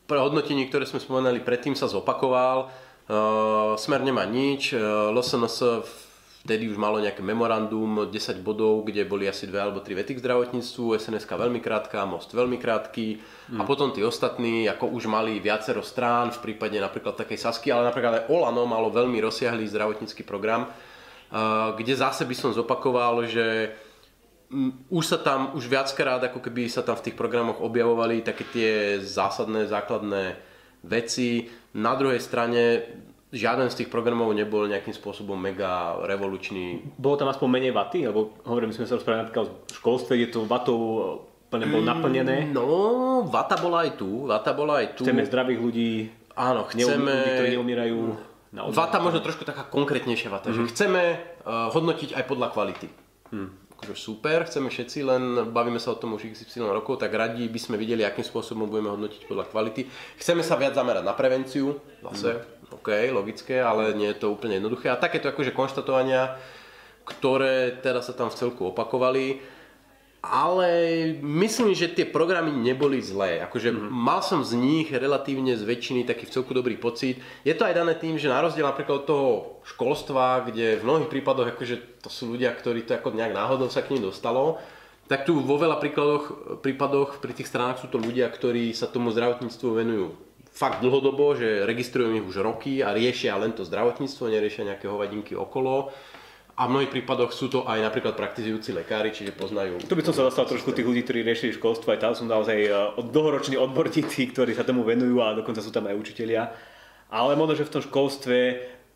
hodnotení, 0.09 0.69
ktoré 0.69 0.85
sme 0.85 1.01
spomenali 1.01 1.41
predtým, 1.41 1.77
sa 1.77 1.85
zopakoval. 1.85 2.73
Uh, 3.09 3.77
Smer 3.81 4.05
nemá 4.05 4.29
nič, 4.29 4.77
uh, 4.77 5.13
LSNS 5.13 5.85
vtedy 6.49 6.65
už 6.73 6.81
malo 6.81 6.97
nejaké 6.97 7.21
memorandum 7.21 8.09
10 8.09 8.41
bodov, 8.41 8.89
kde 8.89 9.05
boli 9.05 9.29
asi 9.29 9.45
dve 9.45 9.61
alebo 9.61 9.85
tri 9.85 9.93
vety 9.93 10.17
k 10.17 10.23
zdravotníctvu, 10.25 10.97
sns 10.97 11.29
veľmi 11.29 11.61
krátka, 11.61 12.09
Most 12.09 12.33
veľmi 12.33 12.57
krátky 12.57 13.21
mm. 13.53 13.61
a 13.61 13.63
potom 13.69 13.93
tí 13.93 14.01
ostatní 14.01 14.65
ako 14.65 14.89
už 14.97 15.13
mali 15.13 15.45
viacero 15.45 15.85
strán 15.85 16.33
v 16.33 16.41
prípade 16.41 16.81
napríklad 16.81 17.21
takej 17.21 17.37
Sasky, 17.37 17.69
ale 17.69 17.93
napríklad 17.93 18.25
aj 18.25 18.25
Olano 18.33 18.65
malo 18.65 18.89
veľmi 18.89 19.21
rozsiahlý 19.21 19.69
zdravotnícky 19.69 20.25
program, 20.25 20.73
kde 21.77 21.93
zase 21.93 22.25
by 22.25 22.33
som 22.33 22.57
zopakoval, 22.57 23.29
že 23.29 23.77
už 24.89 25.05
sa 25.05 25.19
tam, 25.21 25.53
už 25.53 25.69
viackrát 25.69 26.25
ako 26.25 26.41
keby 26.41 26.73
sa 26.73 26.81
tam 26.81 26.97
v 26.97 27.11
tých 27.11 27.17
programoch 27.17 27.61
objavovali 27.61 28.25
také 28.25 28.49
tie 28.49 28.71
zásadné, 28.97 29.69
základné 29.69 30.41
veci. 30.89 31.53
Na 31.77 31.93
druhej 31.93 32.17
strane 32.25 32.89
žiaden 33.29 33.69
z 33.69 33.85
tých 33.85 33.93
programov 33.93 34.33
nebol 34.33 34.65
nejakým 34.65 34.97
spôsobom 34.97 35.37
mega 35.37 36.01
revolučný. 36.01 36.81
Bolo 36.97 37.21
tam 37.21 37.29
aspoň 37.29 37.49
menej 37.61 37.73
vaty? 37.77 38.09
Lebo 38.09 38.41
hovorím, 38.49 38.73
sme 38.73 38.89
sa 38.89 38.97
rozprávali 38.97 39.29
napríklad 39.29 39.47
o 39.53 39.55
školstve, 39.69 40.17
kde 40.17 40.29
to 40.33 40.41
vatou 40.49 40.81
plne 41.53 41.69
bolo 41.69 41.85
mm, 41.85 41.91
naplnené. 41.93 42.37
No, 42.49 42.65
vata 43.29 43.61
bola 43.61 43.85
aj 43.85 44.01
tu, 44.01 44.25
vata 44.25 44.57
bola 44.57 44.81
aj 44.81 44.97
tu. 44.97 45.05
Chceme 45.05 45.29
zdravých 45.29 45.61
ľudí, 45.61 45.93
Áno, 46.41 46.65
chceme... 46.73 47.05
ľudí, 47.05 47.31
ktorí 47.37 47.49
neumierajú. 47.61 48.01
Na 48.49 48.65
vata 48.73 48.97
možno 48.97 49.21
trošku 49.21 49.45
taká 49.45 49.69
konkrétnejšia 49.69 50.33
vata, 50.33 50.49
mm-hmm. 50.49 50.57
že 50.57 50.63
mhm. 50.65 50.71
chceme 50.73 51.03
uh, 51.45 51.69
hodnotiť 51.69 52.17
aj 52.17 52.25
podľa 52.25 52.49
kvality. 52.57 52.89
Mm 53.29 53.68
akože 53.79 53.95
super, 53.95 54.43
chceme 54.43 54.67
všetci, 54.67 54.99
len 55.07 55.23
bavíme 55.55 55.79
sa 55.79 55.95
o 55.95 56.01
tom 56.03 56.19
už 56.19 56.35
XY 56.35 56.67
rokov, 56.75 56.99
tak 56.99 57.15
radi 57.15 57.47
by 57.47 57.61
sme 57.63 57.79
videli, 57.79 58.03
akým 58.03 58.27
spôsobom 58.27 58.67
budeme 58.67 58.91
hodnotiť 58.91 59.31
podľa 59.31 59.47
kvality. 59.55 59.87
Chceme 60.19 60.43
sa 60.43 60.59
viac 60.59 60.75
zamerať 60.75 61.07
na 61.07 61.15
prevenciu, 61.15 61.79
zase, 62.03 62.43
mm. 62.43 62.75
OK, 62.75 62.91
logické, 63.15 63.63
ale 63.63 63.95
nie 63.95 64.11
je 64.11 64.19
to 64.19 64.35
úplne 64.35 64.59
jednoduché. 64.59 64.91
A 64.91 64.99
takéto 64.99 65.31
akože 65.31 65.55
konštatovania, 65.55 66.35
ktoré 67.07 67.79
teda 67.79 68.03
sa 68.03 68.19
tam 68.19 68.35
v 68.35 68.39
celku 68.43 68.75
opakovali, 68.75 69.39
ale 70.29 70.69
myslím, 71.25 71.73
že 71.73 71.89
tie 71.89 72.05
programy 72.05 72.53
neboli 72.53 73.01
zlé. 73.01 73.41
Akože 73.49 73.73
mm-hmm. 73.73 73.89
mal 73.89 74.21
som 74.21 74.45
z 74.45 74.61
nich 74.61 74.93
relatívne 74.93 75.57
z 75.57 75.65
väčšiny 75.65 76.05
taký 76.05 76.29
v 76.29 76.35
celku 76.37 76.53
dobrý 76.53 76.77
pocit. 76.77 77.17
Je 77.43 77.57
to 77.57 77.65
aj 77.65 77.75
dané 77.75 77.97
tým, 77.97 78.21
že 78.21 78.29
na 78.29 78.45
rozdiel 78.45 78.69
napríklad 78.69 79.03
od 79.03 79.09
toho 79.09 79.29
školstva, 79.65 80.45
kde 80.45 80.79
v 80.79 80.87
mnohých 80.87 81.09
prípadoch 81.09 81.57
akože 81.57 82.05
to 82.05 82.13
sú 82.13 82.37
ľudia, 82.37 82.53
ktorí 82.53 82.85
to 82.85 82.95
ako 82.95 83.17
nejak 83.17 83.33
náhodou 83.33 83.73
sa 83.73 83.81
k 83.81 83.97
ním 83.97 84.07
dostalo, 84.07 84.61
tak 85.09 85.25
tu 85.25 85.41
vo 85.41 85.57
veľa 85.57 85.81
príkladoch, 85.81 86.25
prípadoch 86.61 87.25
pri 87.25 87.33
tých 87.33 87.49
stranách 87.49 87.81
sú 87.81 87.89
to 87.89 87.97
ľudia, 87.97 88.29
ktorí 88.29 88.77
sa 88.77 88.93
tomu 88.93 89.09
zdravotníctvu 89.09 89.69
venujú 89.73 90.13
fakt 90.53 90.85
dlhodobo, 90.85 91.39
že 91.39 91.65
registrujú 91.65 92.19
ich 92.19 92.27
už 92.29 92.45
roky 92.45 92.85
a 92.85 92.93
riešia 92.93 93.39
len 93.41 93.57
to 93.57 93.63
zdravotníctvo, 93.65 94.29
neriešia 94.29 94.69
nejaké 94.69 94.91
hovadinky 94.91 95.33
okolo 95.39 95.95
a 96.59 96.67
v 96.67 96.75
mnohých 96.75 96.91
prípadoch 96.91 97.31
sú 97.31 97.47
to 97.47 97.63
aj 97.71 97.79
napríklad 97.79 98.19
praktizujúci 98.19 98.75
lekári, 98.75 99.15
čiže 99.15 99.31
poznajú. 99.31 99.79
Tu 99.79 99.95
by 99.95 100.03
som 100.03 100.11
sa 100.11 100.27
dostal 100.27 100.43
trošku 100.43 100.75
tých 100.75 100.83
ľudí, 100.83 101.07
ktorí 101.07 101.23
riešili 101.23 101.55
školstvo, 101.55 101.95
aj 101.95 102.03
tam 102.03 102.13
sú 102.19 102.27
naozaj 102.27 102.59
eh, 102.59 102.75
dlhoroční 102.99 103.55
odborníci, 103.55 104.35
ktorí 104.35 104.59
sa 104.59 104.67
tomu 104.67 104.83
venujú 104.83 105.23
a 105.23 105.39
dokonca 105.39 105.63
sú 105.63 105.71
tam 105.71 105.87
aj 105.87 105.95
učitelia. 105.95 106.51
Ale 107.09 107.39
možno, 107.39 107.55
že 107.55 107.65
v 107.65 107.73
tom 107.73 107.83
školstve, 107.89 108.39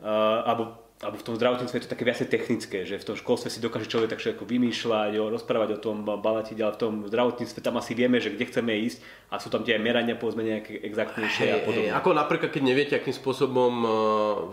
uh, 0.04 0.44
alebo 0.44 0.81
alebo 1.02 1.18
v 1.18 1.26
tom 1.26 1.34
zdravotníctve 1.34 1.82
je 1.82 1.84
to 1.84 1.92
také 1.98 2.06
viacej 2.06 2.30
technické, 2.30 2.78
že 2.86 2.94
v 2.94 3.06
tom 3.10 3.18
školstve 3.18 3.50
si 3.50 3.58
dokáže 3.58 3.90
človek 3.90 4.14
tak 4.14 4.22
všetko 4.22 4.46
vymýšľať, 4.46 5.18
jo, 5.18 5.34
rozprávať 5.34 5.74
o 5.74 5.78
tom, 5.82 6.06
balatiť, 6.06 6.62
ale 6.62 6.78
v 6.78 6.80
tom 6.80 6.92
zdravotníctve 7.10 7.58
tam 7.58 7.74
asi 7.74 7.98
vieme, 7.98 8.22
že 8.22 8.30
kde 8.30 8.46
chceme 8.46 8.70
ísť 8.86 9.02
a 9.34 9.42
sú 9.42 9.50
tam 9.50 9.66
tie 9.66 9.74
aj 9.74 9.82
merania 9.82 10.14
povedzme 10.14 10.46
nejaké 10.46 10.78
exaktnejšie 10.78 11.42
hey, 11.42 11.54
a 11.58 11.58
podobne. 11.66 11.90
Hey, 11.90 11.98
ako 11.98 12.14
napríklad, 12.14 12.54
keď 12.54 12.62
neviete, 12.62 12.94
akým 12.94 13.10
spôsobom 13.18 13.72
uh, 13.82 13.90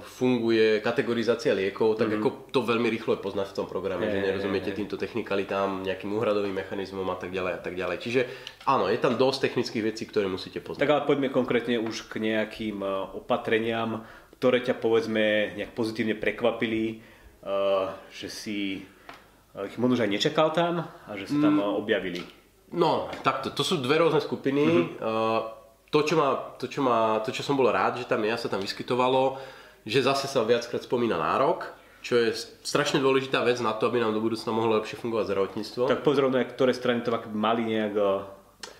funguje 0.01 0.81
kategorizácia 0.81 1.53
liekov, 1.53 2.01
tak 2.01 2.17
mm-hmm. 2.17 2.25
ako 2.25 2.49
to 2.49 2.59
veľmi 2.65 2.89
rýchlo 2.89 3.13
je 3.13 3.21
poznať 3.21 3.53
v 3.53 3.55
tom 3.61 3.67
programe, 3.69 4.09
hey, 4.09 4.17
že 4.17 4.25
nerozumiete 4.33 4.73
hey, 4.73 4.77
týmto 4.81 4.97
technikalitám, 4.97 5.85
nejakým 5.85 6.09
úhradovým 6.17 6.57
mechanizmom 6.57 7.05
a 7.13 7.17
tak 7.21 7.29
ďalej 7.29 7.53
a 7.53 7.61
tak 7.61 7.77
ďalej. 7.77 7.97
Čiže 8.01 8.21
áno, 8.65 8.89
je 8.89 8.97
tam 8.97 9.21
dosť 9.21 9.53
technických 9.53 9.93
vecí, 9.93 10.09
ktoré 10.09 10.25
musíte 10.25 10.65
poznať. 10.65 10.81
Tak 10.81 10.89
ale 10.97 11.05
poďme 11.05 11.29
konkrétne 11.29 11.77
už 11.77 12.09
k 12.09 12.25
nejakým 12.25 12.81
opatreniam, 13.13 14.01
ktoré 14.39 14.63
ťa 14.63 14.79
povedzme 14.79 15.53
nejak 15.59 15.75
pozitívne 15.75 16.15
prekvapili, 16.15 17.03
uh, 17.43 17.91
že 18.07 18.31
si 18.31 18.59
uh, 18.79 19.67
ich 19.67 19.75
možno 19.75 19.99
aj 19.99 20.11
nečakal 20.15 20.55
tam 20.55 20.87
a 20.87 21.11
že 21.19 21.27
sa 21.27 21.37
tam 21.43 21.59
mm. 21.59 21.75
objavili? 21.75 22.23
No, 22.71 23.11
takto, 23.25 23.51
to 23.51 23.65
sú 23.65 23.81
dve 23.81 23.97
rôzne 23.97 24.21
skupiny. 24.21 24.63
Mm-hmm. 24.63 25.57
To, 25.89 25.99
čo 26.05 26.21
ma, 26.21 26.53
to, 26.61 26.69
čo 26.69 26.85
ma, 26.85 27.17
to, 27.25 27.33
čo 27.33 27.41
som 27.41 27.57
bol 27.57 27.65
rád, 27.65 27.97
že 27.97 28.05
tam 28.05 28.21
ja 28.21 28.37
sa 28.37 28.45
tam 28.45 28.61
vyskytovalo, 28.61 29.41
že 29.89 30.05
zase 30.05 30.29
sa 30.29 30.45
viackrát 30.45 30.85
spomína 30.85 31.17
nárok, 31.17 31.65
čo 32.05 32.13
je 32.21 32.29
strašne 32.61 33.01
dôležitá 33.01 33.41
vec 33.41 33.57
na 33.57 33.73
to, 33.73 33.89
aby 33.89 33.97
nám 33.97 34.13
do 34.13 34.21
budúcna 34.21 34.53
mohlo 34.53 34.77
lepšie 34.77 35.01
fungovať 35.01 35.33
zdravotníctvo. 35.33 35.89
Tak 35.89 36.05
pozor, 36.05 36.29
ktoré 36.29 36.77
strany 36.77 37.01
to 37.01 37.09
mali 37.33 37.65
nejak 37.65 37.97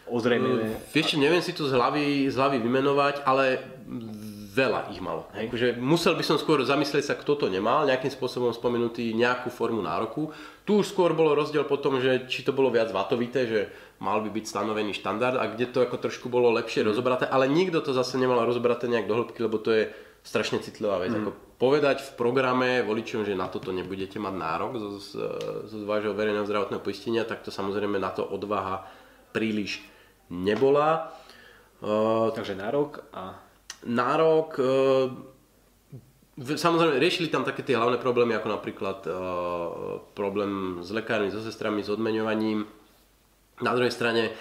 ozrejmené. 0.05 0.85
Vieš, 0.93 1.17
neviem 1.17 1.41
si 1.41 1.57
to 1.57 1.65
z 1.65 1.73
hlavy, 1.73 2.29
z 2.29 2.35
hlavy 2.37 2.61
vymenovať, 2.61 3.25
ale 3.25 3.57
veľa 4.59 4.91
ich 4.91 4.99
malo. 4.99 5.31
Hej. 5.31 5.47
Akože 5.47 5.67
musel 5.79 6.19
by 6.19 6.23
som 6.27 6.35
skôr 6.35 6.59
zamyslieť 6.67 7.07
sa, 7.07 7.15
kto 7.15 7.39
to 7.39 7.45
nemal, 7.47 7.87
nejakým 7.87 8.11
spôsobom 8.11 8.51
spomenutý 8.51 9.15
nejakú 9.15 9.47
formu 9.47 9.79
nároku. 9.79 10.35
Tu 10.67 10.75
už 10.75 10.91
skôr 10.91 11.15
bolo 11.15 11.31
rozdiel 11.31 11.63
po 11.63 11.79
tom, 11.79 12.03
že 12.03 12.27
či 12.27 12.43
to 12.43 12.51
bolo 12.51 12.67
viac 12.67 12.91
vatovité, 12.91 13.47
že 13.47 13.59
mal 14.03 14.19
by 14.19 14.29
byť 14.29 14.45
stanovený 14.45 14.91
štandard 14.91 15.39
a 15.39 15.47
kde 15.47 15.71
to 15.71 15.79
ako 15.79 15.95
trošku 15.97 16.27
bolo 16.27 16.51
lepšie 16.51 16.83
rozobraté, 16.83 17.23
ale 17.31 17.47
nikto 17.47 17.79
to 17.79 17.95
zase 17.95 18.19
nemal 18.19 18.43
rozobraté 18.43 18.91
nejak 18.91 19.07
do 19.07 19.15
hĺbky, 19.15 19.39
lebo 19.39 19.57
to 19.63 19.71
je 19.71 19.83
strašne 20.23 20.59
citlivá 20.59 20.99
vec. 20.99 21.15
Mm. 21.15 21.23
Ako 21.23 21.31
povedať 21.59 22.03
v 22.03 22.11
programe 22.15 22.83
voličom, 22.83 23.27
že 23.27 23.35
na 23.35 23.51
toto 23.51 23.75
nebudete 23.75 24.15
mať 24.19 24.33
nárok 24.35 24.71
zo, 24.79 24.89
z, 24.99 25.09
zo 25.67 25.77
vášho 25.87 26.15
verejného 26.15 26.47
zdravotného 26.47 26.83
poistenia, 26.83 27.27
tak 27.27 27.43
to 27.43 27.51
samozrejme 27.51 27.99
na 27.99 28.11
to 28.11 28.23
odvaha 28.23 28.87
príliš 29.35 29.83
nebola. 30.31 31.11
Uh, 31.79 32.31
Takže 32.35 32.59
nárok 32.59 33.03
a 33.15 33.39
nárok, 33.85 34.59
e, 34.59 36.55
samozrejme 36.55 36.99
riešili 36.99 37.31
tam 37.31 37.43
také 37.43 37.63
tie 37.63 37.75
hlavné 37.75 37.99
problémy, 37.99 38.35
ako 38.35 38.47
napríklad 38.49 38.99
e, 39.05 39.11
problém 40.15 40.83
s 40.83 40.89
lekármi, 40.91 41.31
so 41.31 41.43
sestrami, 41.43 41.83
s 41.83 41.91
odmeňovaním. 41.91 42.67
Na 43.59 43.75
druhej 43.75 43.91
strane 43.91 44.35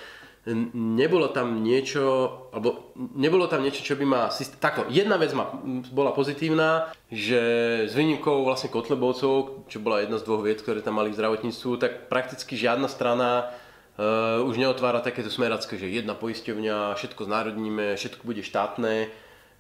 nebolo 0.75 1.29
tam 1.29 1.61
niečo, 1.61 2.31
alebo 2.55 2.95
nebolo 2.97 3.51
tam 3.51 3.61
niečo, 3.61 3.85
čo 3.85 3.95
by 3.99 4.05
ma... 4.09 4.21
Takto, 4.61 4.89
jedna 4.89 5.21
vec 5.21 5.35
ma, 5.37 5.53
bola 5.93 6.17
pozitívna, 6.17 6.89
že 7.13 7.41
s 7.89 7.93
výnimkou 7.93 8.45
vlastne 8.47 8.73
Kotlebovcov, 8.73 9.69
čo 9.69 9.79
bola 9.83 10.01
jedna 10.01 10.17
z 10.17 10.25
dvoch 10.25 10.41
vied, 10.45 10.61
ktoré 10.63 10.81
tam 10.81 11.01
mali 11.01 11.13
v 11.13 11.19
zdravotníctvu, 11.21 11.71
tak 11.77 11.93
prakticky 12.09 12.57
žiadna 12.57 12.89
strana 12.89 13.53
uh, 14.01 14.41
už 14.49 14.57
neotvára 14.57 15.05
takéto 15.05 15.29
smeracké, 15.29 15.77
že 15.77 15.91
jedna 15.91 16.17
poisťovňa, 16.17 16.97
všetko 16.97 17.29
znárodníme, 17.29 17.99
všetko 17.99 18.23
bude 18.25 18.41
štátne 18.41 19.13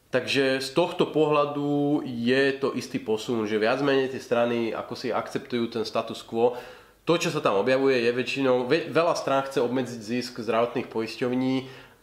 Takže 0.08 0.64
z 0.64 0.70
tohto 0.72 1.12
pohľadu 1.12 2.00
je 2.04 2.56
to 2.56 2.72
istý 2.72 2.96
posun, 2.96 3.44
že 3.44 3.60
viac 3.60 3.84
menej 3.84 4.08
tie 4.08 4.22
strany 4.24 4.72
ako 4.72 4.96
si 4.96 5.12
akceptujú 5.12 5.68
ten 5.68 5.84
status 5.84 6.24
quo. 6.24 6.56
To, 7.04 7.16
čo 7.20 7.28
sa 7.28 7.44
tam 7.44 7.60
objavuje, 7.60 8.04
je 8.04 8.16
väčšinou, 8.16 8.68
veľa 8.68 9.14
strán 9.16 9.44
chce 9.44 9.60
obmedziť 9.60 10.00
zisk 10.00 10.32
zdravotných 10.40 10.88
poisťovní, 10.88 11.54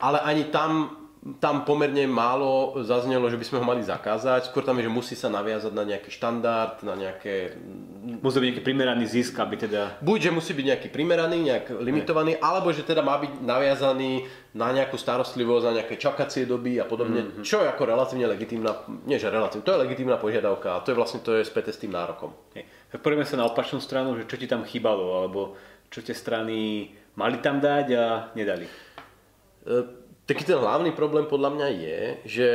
ale 0.02 0.22
ani 0.22 0.50
tam 0.54 1.05
tam 1.42 1.66
pomerne 1.66 2.06
málo 2.06 2.78
zaznelo, 2.86 3.26
že 3.34 3.42
by 3.42 3.46
sme 3.50 3.58
ho 3.58 3.66
mali 3.66 3.82
zakázať. 3.82 4.46
Skôr 4.54 4.62
tam 4.62 4.78
je, 4.78 4.86
že 4.86 4.94
musí 4.94 5.16
sa 5.18 5.26
naviazať 5.26 5.74
na 5.74 5.82
nejaký 5.82 6.14
štandard, 6.14 6.86
na 6.86 6.94
nejaké... 6.94 7.58
Musí 8.22 8.38
byť 8.38 8.48
nejaký 8.54 8.62
primeraný 8.62 9.10
zisk, 9.10 9.34
aby 9.42 9.58
teda... 9.58 9.98
Buď, 10.06 10.30
že 10.30 10.32
musí 10.38 10.54
byť 10.54 10.66
nejaký 10.70 10.88
primeraný, 10.94 11.42
nejak 11.50 11.82
limitovaný, 11.82 12.38
ne. 12.38 12.42
alebo 12.46 12.70
že 12.70 12.86
teda 12.86 13.02
má 13.02 13.18
byť 13.18 13.42
naviazaný 13.42 14.30
na 14.54 14.70
nejakú 14.70 15.02
starostlivosť, 15.02 15.66
na 15.66 15.74
nejaké 15.82 15.98
čakacie 15.98 16.46
doby 16.46 16.78
a 16.78 16.86
podobne, 16.86 17.26
mm-hmm. 17.26 17.42
čo 17.42 17.66
je 17.66 17.74
ako 17.74 17.90
relatívne 17.90 18.30
legitímna, 18.30 18.86
nie 19.10 19.18
že 19.18 19.34
relatívne, 19.34 19.66
to 19.66 19.74
je 19.74 19.82
legitímna 19.82 20.22
požiadavka 20.22 20.78
a 20.78 20.82
to 20.86 20.94
je 20.94 21.00
vlastne 21.02 21.26
to 21.26 21.42
je 21.42 21.44
späté 21.44 21.74
s 21.74 21.82
tým 21.82 21.90
nárokom. 21.90 22.38
Tak 22.94 23.02
poďme 23.02 23.26
sa 23.26 23.42
na 23.42 23.50
opačnú 23.50 23.82
stranu, 23.82 24.14
že 24.14 24.30
čo 24.30 24.38
ti 24.38 24.46
tam 24.46 24.62
chýbalo, 24.62 25.26
alebo 25.26 25.58
čo 25.90 26.06
tie 26.06 26.14
strany 26.14 26.88
mali 27.18 27.42
tam 27.42 27.58
dať 27.58 27.88
a 27.98 28.06
nedali. 28.38 28.70
E- 29.66 30.05
taký 30.26 30.44
ten 30.46 30.58
hlavný 30.58 30.92
problém 30.94 31.30
podľa 31.30 31.50
mňa 31.54 31.68
je, 31.70 32.00
že 32.26 32.48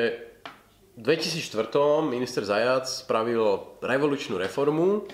v 0.98 1.16
2004 1.16 1.70
minister 2.04 2.42
Zajac 2.42 2.84
spravil 2.84 3.62
revolučnú 3.80 4.36
reformu 4.36 5.06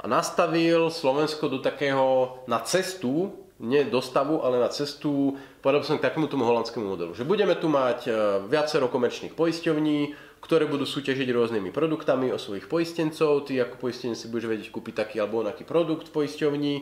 a 0.00 0.08
nastavil 0.08 0.88
Slovensko 0.88 1.50
do 1.50 1.58
takého 1.60 2.40
na 2.48 2.62
cestu, 2.64 3.34
nie 3.60 3.84
do 3.84 4.00
stavu, 4.00 4.40
ale 4.40 4.56
na 4.56 4.72
cestu, 4.72 5.36
povedal 5.60 5.84
som 5.84 6.00
k 6.00 6.06
takému 6.08 6.24
tomu 6.32 6.48
holandskému 6.48 6.96
modelu. 6.96 7.12
Že 7.12 7.28
budeme 7.28 7.52
tu 7.60 7.68
mať 7.68 8.08
e, 8.08 8.10
viacero 8.48 8.88
komerčných 8.88 9.36
poisťovní, 9.36 10.16
ktoré 10.40 10.64
budú 10.64 10.88
súťažiť 10.88 11.28
rôznymi 11.28 11.68
produktami 11.68 12.32
o 12.32 12.40
svojich 12.40 12.64
poistencov. 12.64 13.44
Ty 13.44 13.68
ako 13.68 13.76
poistenec 13.76 14.16
si 14.16 14.32
budeš 14.32 14.48
vedieť 14.48 14.72
kúpiť 14.72 15.04
taký 15.04 15.20
alebo 15.20 15.44
onaký 15.44 15.68
produkt 15.68 16.08
v 16.08 16.24
poisťovni. 16.24 16.74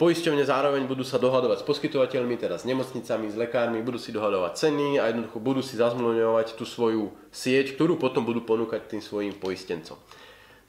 Poisťovne 0.00 0.48
zároveň 0.48 0.88
budú 0.88 1.04
sa 1.04 1.20
dohadovať 1.20 1.60
s 1.60 1.68
poskytovateľmi, 1.68 2.40
teda 2.40 2.56
s 2.56 2.64
nemocnicami, 2.64 3.28
s 3.28 3.36
lekármi, 3.36 3.84
budú 3.84 4.00
si 4.00 4.16
dohadovať 4.16 4.56
ceny 4.56 4.96
a 4.96 5.12
jednoducho 5.12 5.44
budú 5.44 5.60
si 5.60 5.76
zazmluvňovať 5.76 6.56
tú 6.56 6.64
svoju 6.64 7.12
sieť, 7.28 7.76
ktorú 7.76 8.00
potom 8.00 8.24
budú 8.24 8.40
ponúkať 8.40 8.88
tým 8.88 9.04
svojim 9.04 9.36
poistencom. 9.36 10.00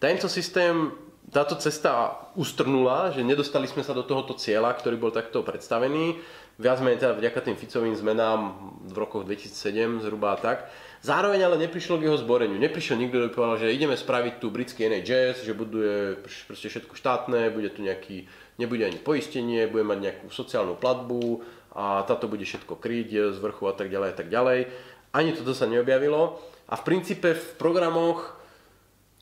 Tento 0.03 0.27
systém, 0.27 0.91
táto 1.31 1.55
cesta 1.55 2.19
ustrnula, 2.35 3.15
že 3.15 3.23
nedostali 3.23 3.71
sme 3.71 3.87
sa 3.87 3.95
do 3.95 4.03
tohoto 4.03 4.35
cieľa, 4.35 4.75
ktorý 4.75 4.99
bol 4.99 5.15
takto 5.15 5.47
predstavený. 5.47 6.19
Viac 6.59 6.83
menej 6.83 6.99
teda 6.99 7.15
vďaka 7.15 7.39
tým 7.39 7.55
Ficovým 7.55 7.95
zmenám 7.95 8.59
v 8.83 8.95
rokoch 8.99 9.23
2007 9.23 10.03
zhruba 10.03 10.35
tak. 10.43 10.67
Zároveň 11.01 11.47
ale 11.47 11.57
neprišlo 11.57 11.97
k 11.97 12.11
jeho 12.11 12.19
zboreniu. 12.19 12.59
Neprišiel 12.59 12.99
nikto, 12.99 13.31
kto 13.31 13.33
povedal, 13.33 13.63
že 13.63 13.73
ideme 13.73 13.95
spraviť 13.95 14.43
tu 14.43 14.51
britský 14.51 14.91
NHS, 14.91 15.47
že 15.47 15.57
buduje 15.57 16.19
proste 16.45 16.67
všetko 16.67 16.93
štátne, 16.93 17.49
bude 17.55 17.71
tu 17.73 17.81
nejaký 17.81 18.29
nebude 18.61 18.85
ani 18.85 19.01
poistenie, 19.01 19.65
bude 19.65 19.81
mať 19.81 19.99
nejakú 19.99 20.25
sociálnu 20.29 20.77
platbu 20.77 21.41
a 21.73 22.05
táto 22.05 22.29
bude 22.29 22.45
všetko 22.45 22.77
kryť 22.77 23.33
z 23.33 23.37
vrchu 23.41 23.65
a 23.65 23.73
tak 23.73 23.89
ďalej 23.89 24.09
a 24.13 24.15
tak 24.15 24.27
ďalej. 24.29 24.69
Ani 25.11 25.33
toto 25.33 25.57
sa 25.57 25.65
neobjavilo 25.65 26.37
a 26.69 26.73
v 26.77 26.85
princípe 26.85 27.33
v 27.33 27.47
programoch 27.57 28.37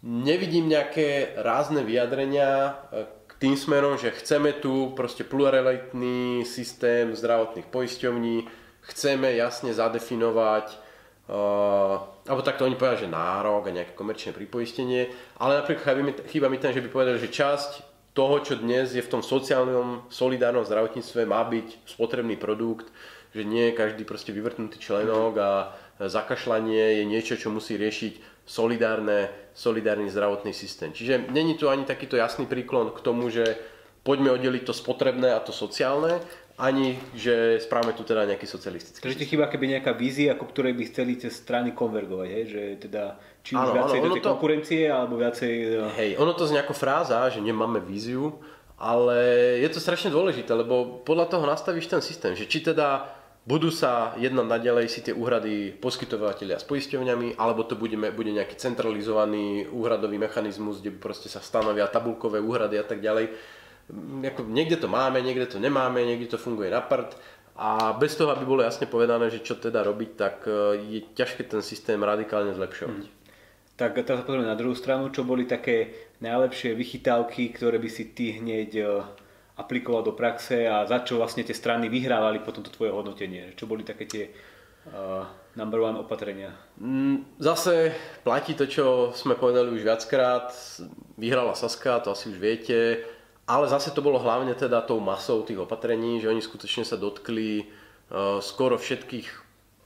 nevidím 0.03 0.67
nejaké 0.67 1.39
rázne 1.39 1.81
vyjadrenia 1.81 2.49
e, 2.51 2.71
k 3.25 3.31
tým 3.39 3.55
smerom, 3.55 3.95
že 3.95 4.13
chceme 4.13 4.59
tu 4.59 4.91
proste 4.93 5.23
pluralitný 5.23 6.43
systém 6.43 7.15
zdravotných 7.15 7.71
poisťovní, 7.71 8.45
chceme 8.91 9.33
jasne 9.39 9.71
zadefinovať 9.71 10.89
Uh, 11.29 12.25
alebo 12.25 12.41
takto 12.41 12.65
oni 12.65 12.73
povedali, 12.73 13.05
že 13.05 13.13
nárok 13.13 13.69
a 13.69 13.75
nejaké 13.77 13.93
komerčné 13.93 14.33
pripoistenie, 14.33 15.13
ale 15.37 15.61
napríklad 15.61 16.25
chýba 16.25 16.49
mi, 16.49 16.57
ten, 16.57 16.73
že 16.73 16.81
by 16.81 16.89
povedali, 16.89 17.21
že 17.21 17.29
časť 17.29 17.88
toho, 18.19 18.43
čo 18.43 18.59
dnes 18.59 18.91
je 18.91 18.99
v 18.99 19.07
tom 19.15 19.23
sociálnom, 19.23 20.03
solidárnom 20.11 20.67
zdravotníctve, 20.67 21.23
má 21.23 21.39
byť 21.47 21.87
spotrebný 21.87 22.35
produkt, 22.35 22.91
že 23.31 23.47
nie 23.47 23.71
je 23.71 23.79
každý 23.79 24.03
proste 24.03 24.35
vyvrtnutý 24.35 24.75
členok 24.75 25.39
a 25.39 25.71
zakašľanie 26.03 26.99
je 26.99 27.03
niečo, 27.07 27.39
čo 27.39 27.47
musí 27.47 27.79
riešiť 27.79 28.43
solidárne, 28.43 29.31
solidárny 29.55 30.11
zdravotný 30.11 30.51
systém. 30.51 30.91
Čiže 30.91 31.31
není 31.31 31.55
tu 31.55 31.71
ani 31.71 31.87
takýto 31.87 32.19
jasný 32.19 32.43
príklon 32.43 32.91
k 32.91 32.99
tomu, 32.99 33.31
že 33.31 33.55
poďme 34.03 34.35
oddeliť 34.35 34.67
to 34.67 34.75
spotrebné 34.75 35.31
a 35.31 35.39
to 35.39 35.55
sociálne, 35.55 36.19
ani 36.59 36.99
že 37.15 37.63
správame 37.63 37.95
tu 37.95 38.03
teda 38.03 38.27
nejaký 38.27 38.43
socialistický. 38.43 38.99
Takže 38.99 39.19
ti 39.23 39.25
chýba 39.31 39.47
keby 39.47 39.79
nejaká 39.79 39.95
vízia, 39.95 40.35
ako 40.35 40.51
ktorej 40.51 40.75
by 40.75 40.83
chceli 40.91 41.15
tie 41.15 41.31
strany 41.31 41.71
konvergovať, 41.71 42.27
hej? 42.27 42.43
že 42.51 42.63
teda 42.83 43.15
či 43.39 43.55
už 43.55 43.71
viacej 43.71 43.99
áno, 44.03 44.05
do 44.05 44.15
tej 44.19 44.23
to... 44.23 44.29
konkurencie, 44.35 44.81
alebo 44.91 45.15
viacej... 45.15 45.53
No. 45.79 45.87
Hej, 45.95 46.11
ono 46.19 46.35
to 46.35 46.43
znie 46.43 46.59
ako 46.59 46.75
fráza, 46.75 47.31
že 47.31 47.39
nemáme 47.39 47.79
víziu, 47.79 48.43
ale 48.75 49.15
je 49.63 49.69
to 49.71 49.79
strašne 49.79 50.11
dôležité, 50.11 50.51
lebo 50.51 50.99
podľa 51.07 51.31
toho 51.31 51.47
nastavíš 51.47 51.87
ten 51.87 52.03
systém, 52.03 52.35
že 52.35 52.43
či 52.43 52.59
teda 52.59 53.07
budú 53.47 53.71
sa 53.71 54.13
jednať 54.19 54.45
naďalej 54.45 54.85
si 54.91 54.99
tie 54.99 55.15
úhrady 55.15 55.73
poskytovateľia 55.79 56.59
s 56.59 56.67
poisťovňami, 56.67 57.39
alebo 57.39 57.63
to 57.63 57.79
budeme, 57.79 58.11
bude 58.11 58.29
nejaký 58.35 58.59
centralizovaný 58.59 59.65
úhradový 59.71 60.19
mechanizmus, 60.19 60.83
kde 60.83 60.93
proste 60.93 61.31
sa 61.31 61.39
stanovia 61.39 61.87
tabulkové 61.87 62.43
úhrady 62.43 62.77
a 62.77 62.85
tak 62.85 62.99
ďalej. 62.99 63.31
Jako, 64.21 64.45
niekde 64.45 64.77
to 64.77 64.87
máme, 64.87 65.21
niekde 65.21 65.45
to 65.45 65.57
nemáme, 65.59 66.05
niekde 66.05 66.27
to 66.27 66.37
funguje 66.37 66.69
na 66.69 66.81
prd. 66.81 67.17
A 67.59 67.93
bez 67.93 68.15
toho, 68.15 68.31
aby 68.31 68.45
bolo 68.45 68.63
jasne 68.63 68.87
povedané, 68.87 69.27
že 69.27 69.43
čo 69.43 69.59
teda 69.59 69.83
robiť, 69.83 70.09
tak 70.15 70.47
e, 70.47 70.79
je 70.79 70.99
ťažké 71.11 71.43
ten 71.43 71.59
systém 71.59 71.99
radikálne 71.99 72.55
zlepšovať. 72.55 73.03
Hmm. 73.03 73.17
Tak 73.75 73.99
teraz 74.07 74.23
pozrieme 74.23 74.47
na 74.47 74.55
druhú 74.55 74.77
stranu, 74.77 75.11
čo 75.11 75.27
boli 75.27 75.43
také 75.43 75.91
najlepšie 76.23 76.71
vychytávky, 76.71 77.51
ktoré 77.51 77.75
by 77.75 77.89
si 77.91 78.15
ty 78.15 78.39
hneď 78.39 78.69
e, 78.79 78.83
aplikoval 79.59 80.07
do 80.07 80.15
praxe 80.15 80.63
a 80.71 80.87
za 80.87 81.03
čo 81.03 81.19
vlastne 81.19 81.43
tie 81.43 81.51
strany 81.51 81.91
vyhrávali 81.91 82.39
potom 82.39 82.63
to 82.63 82.71
tvoje 82.71 82.95
hodnotenie? 82.95 83.51
Čo 83.59 83.67
boli 83.67 83.83
také 83.83 84.07
tie 84.07 84.23
uh, 84.31 85.27
number 85.59 85.83
one 85.83 85.99
opatrenia? 85.99 86.55
Mm, 86.79 87.35
zase 87.43 87.91
platí 88.23 88.55
to, 88.55 88.71
čo 88.71 89.11
sme 89.11 89.35
povedali 89.35 89.75
už 89.75 89.83
viackrát. 89.83 90.55
Vyhrala 91.19 91.59
Saska, 91.59 91.99
to 91.99 92.15
asi 92.15 92.31
už 92.31 92.39
viete. 92.39 93.03
Ale 93.49 93.65
zase 93.65 93.89
to 93.89 94.05
bolo 94.05 94.21
hlavne 94.21 94.53
teda 94.53 94.85
tou 94.85 95.01
masou 95.01 95.41
tých 95.41 95.57
opatrení, 95.57 96.21
že 96.21 96.29
oni 96.29 96.37
skutočne 96.37 96.85
sa 96.85 97.01
dotkli 97.01 97.65
uh, 97.65 98.37
skoro 98.37 98.77
všetkých 98.77 99.25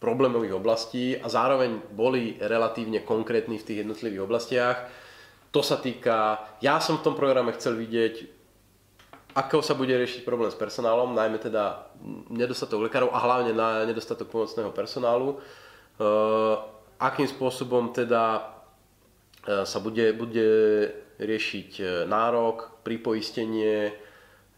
problémových 0.04 0.60
oblastí 0.60 1.16
a 1.16 1.32
zároveň 1.32 1.80
boli 1.96 2.36
relatívne 2.44 3.08
konkrétni 3.08 3.56
v 3.56 3.64
tých 3.64 3.80
jednotlivých 3.88 4.28
oblastiach. 4.28 4.78
To 5.56 5.64
sa 5.64 5.80
týka, 5.80 6.44
ja 6.60 6.84
som 6.84 7.00
v 7.00 7.06
tom 7.08 7.16
programe 7.16 7.56
chcel 7.56 7.80
vidieť 7.80 8.44
ako 9.34 9.66
sa 9.66 9.74
bude 9.74 9.98
riešiť 9.98 10.22
problém 10.22 10.54
s 10.54 10.58
personálom, 10.58 11.18
najmä 11.18 11.42
teda 11.42 11.90
nedostatok 12.30 12.86
lekárov 12.86 13.10
a 13.10 13.18
hlavne 13.18 13.50
na 13.50 13.82
nedostatok 13.82 14.30
pomocného 14.30 14.70
personálu. 14.70 15.42
Uh, 15.98 16.62
akým 17.02 17.26
spôsobom 17.26 17.90
teda 17.90 18.46
uh, 18.46 19.66
sa 19.66 19.82
bude, 19.82 20.14
bude 20.14 20.46
riešiť 21.20 21.72
uh, 21.80 21.88
nárok, 22.10 22.82
pripoistenie, 22.82 23.94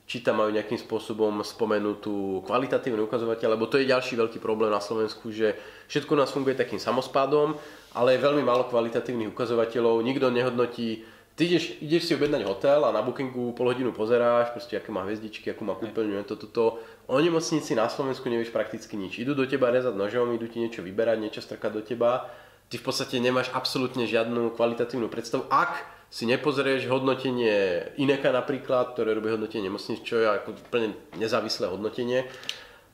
či 0.05 0.21
tam 0.21 0.37
majú 0.43 0.53
nejakým 0.53 0.77
spôsobom 0.77 1.41
spomenutú 1.41 2.45
kvalitatívne 2.45 3.01
ukazovateľ, 3.09 3.57
lebo 3.57 3.65
to 3.65 3.81
je 3.81 3.89
ďalší 3.89 4.13
veľký 4.13 4.37
problém 4.37 4.69
na 4.69 4.77
Slovensku, 4.77 5.33
že 5.33 5.57
všetko 5.89 6.13
nás 6.13 6.29
funguje 6.29 6.53
takým 6.53 6.77
samospádom, 6.77 7.57
ale 7.97 8.13
je 8.13 8.25
veľmi 8.25 8.45
málo 8.45 8.69
kvalitatívnych 8.69 9.33
ukazovateľov, 9.33 10.05
nikto 10.05 10.29
nehodnotí 10.29 11.03
Ty 11.35 11.43
ideš, 11.51 11.75
ideš 11.83 12.07
si 12.07 12.15
objednať 12.15 12.47
hotel 12.47 12.79
a 12.87 12.95
na 12.95 13.03
bookingu 13.03 13.51
pol 13.59 13.67
hodinu 13.67 13.91
pozeráš, 13.91 14.55
proste 14.55 14.79
aké 14.79 14.87
má 14.87 15.03
hviezdičky, 15.03 15.51
akú 15.51 15.67
má 15.67 15.75
kúpeľňu, 15.75 16.23
toto, 16.23 16.47
toto. 16.47 16.79
O 17.11 17.19
nemocnici 17.19 17.75
na 17.75 17.91
Slovensku 17.91 18.31
nevieš 18.31 18.55
prakticky 18.55 18.95
nič. 18.95 19.19
Idú 19.19 19.35
do 19.35 19.43
teba 19.43 19.67
rezať 19.67 19.99
nožom, 19.99 20.31
idú 20.31 20.47
ti 20.47 20.63
niečo 20.63 20.79
vyberať, 20.79 21.19
niečo 21.19 21.43
strkať 21.43 21.71
do 21.75 21.83
teba. 21.83 22.31
Ty 22.71 22.79
v 22.79 22.85
podstate 22.87 23.19
nemáš 23.19 23.51
absolútne 23.51 24.07
žiadnu 24.07 24.55
kvalitatívnu 24.55 25.11
predstavu. 25.11 25.43
Ak 25.51 25.83
si 26.09 26.23
nepozrieš 26.29 26.87
hodnotenie 26.87 27.91
Ineka 27.99 28.31
napríklad, 28.31 28.95
ktoré 28.95 29.11
robí 29.11 29.33
hodnotenie 29.33 29.67
nemocnic, 29.67 29.99
čo 30.05 30.21
je 30.21 30.27
ako 30.29 30.55
úplne 30.69 30.95
nezávislé 31.17 31.67
hodnotenie, 31.67 32.27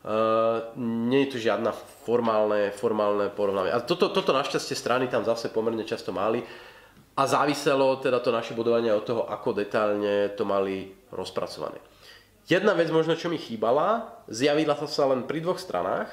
Uh, 0.01 0.73
nie 0.81 1.29
je 1.29 1.37
tu 1.37 1.37
žiadna 1.37 1.69
formálne, 1.77 2.73
formálne 2.73 3.29
porovnanie. 3.29 3.69
A 3.69 3.85
toto, 3.85 4.09
toto 4.09 4.33
našťastie 4.33 4.73
strany 4.73 5.05
tam 5.05 5.21
zase 5.21 5.53
pomerne 5.53 5.85
často 5.85 6.09
mali 6.09 6.41
a 7.13 7.21
záviselo 7.29 8.01
teda 8.01 8.17
to 8.17 8.33
naše 8.33 8.57
budovanie 8.57 8.89
od 8.89 9.05
toho, 9.05 9.29
ako 9.29 9.53
detailne 9.53 10.33
to 10.33 10.41
mali 10.41 10.89
rozpracované. 11.13 11.77
Jedna 12.49 12.73
vec 12.73 12.89
možno, 12.89 13.13
čo 13.13 13.29
mi 13.29 13.37
chýbala, 13.37 14.25
zjavila 14.25 14.73
sa 14.89 15.05
len 15.05 15.29
pri 15.29 15.45
dvoch 15.45 15.61
stranách, 15.61 16.09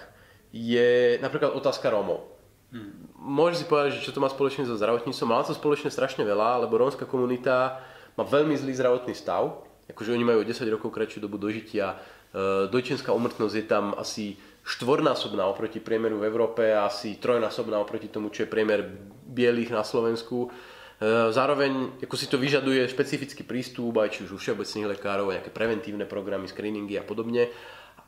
je 0.52 1.16
napríklad 1.24 1.56
otázka 1.56 1.88
Rómov. 1.88 2.28
Hmm. 2.68 3.09
Môžeš 3.16 3.64
si 3.64 3.66
povedať, 3.66 3.90
že 3.96 4.04
čo 4.04 4.12
to 4.12 4.20
má 4.20 4.28
spoločne 4.28 4.68
so 4.68 4.76
zdravotníctvom, 4.76 5.28
má 5.33 5.40
to 5.40 5.57
spoločne 5.57 5.88
strašne 5.88 6.20
veľa, 6.20 6.68
lebo 6.68 6.76
rómska 6.76 7.09
komunita 7.09 7.81
má 8.20 8.24
veľmi 8.28 8.52
zlý 8.61 8.76
zdravotný 8.76 9.16
stav, 9.16 9.64
akože 9.88 10.12
oni 10.12 10.24
majú 10.24 10.44
10 10.44 10.68
rokov 10.68 10.92
kratšiu 10.92 11.24
dobu 11.24 11.40
dožitia, 11.40 11.96
e, 12.28 12.68
dojčenská 12.68 13.09
umrtnosť 13.16 13.54
je 13.57 13.64
tam 13.64 13.96
asi 13.96 14.37
štvornásobná 14.68 15.48
oproti 15.48 15.81
priemeru 15.81 16.20
v 16.20 16.28
Európe 16.28 16.68
a 16.68 16.92
asi 16.92 17.16
trojnásobná 17.16 17.81
oproti 17.81 18.12
tomu, 18.12 18.28
čo 18.28 18.44
je 18.44 18.52
priemer 18.52 18.85
bielých 19.24 19.72
na 19.72 19.81
Slovensku. 19.81 20.52
E, 21.00 21.33
zároveň 21.33 22.04
ako 22.04 22.14
si 22.20 22.28
to 22.28 22.37
vyžaduje 22.37 22.85
špecifický 22.85 23.48
prístup, 23.48 23.96
aj 23.96 24.12
či 24.12 24.28
už 24.28 24.37
u 24.37 24.38
všeobecných 24.38 24.92
lekárov, 24.92 25.33
nejaké 25.33 25.48
preventívne 25.48 26.04
programy, 26.04 26.52
screeningy 26.52 27.00
a 27.00 27.04
podobne. 27.07 27.48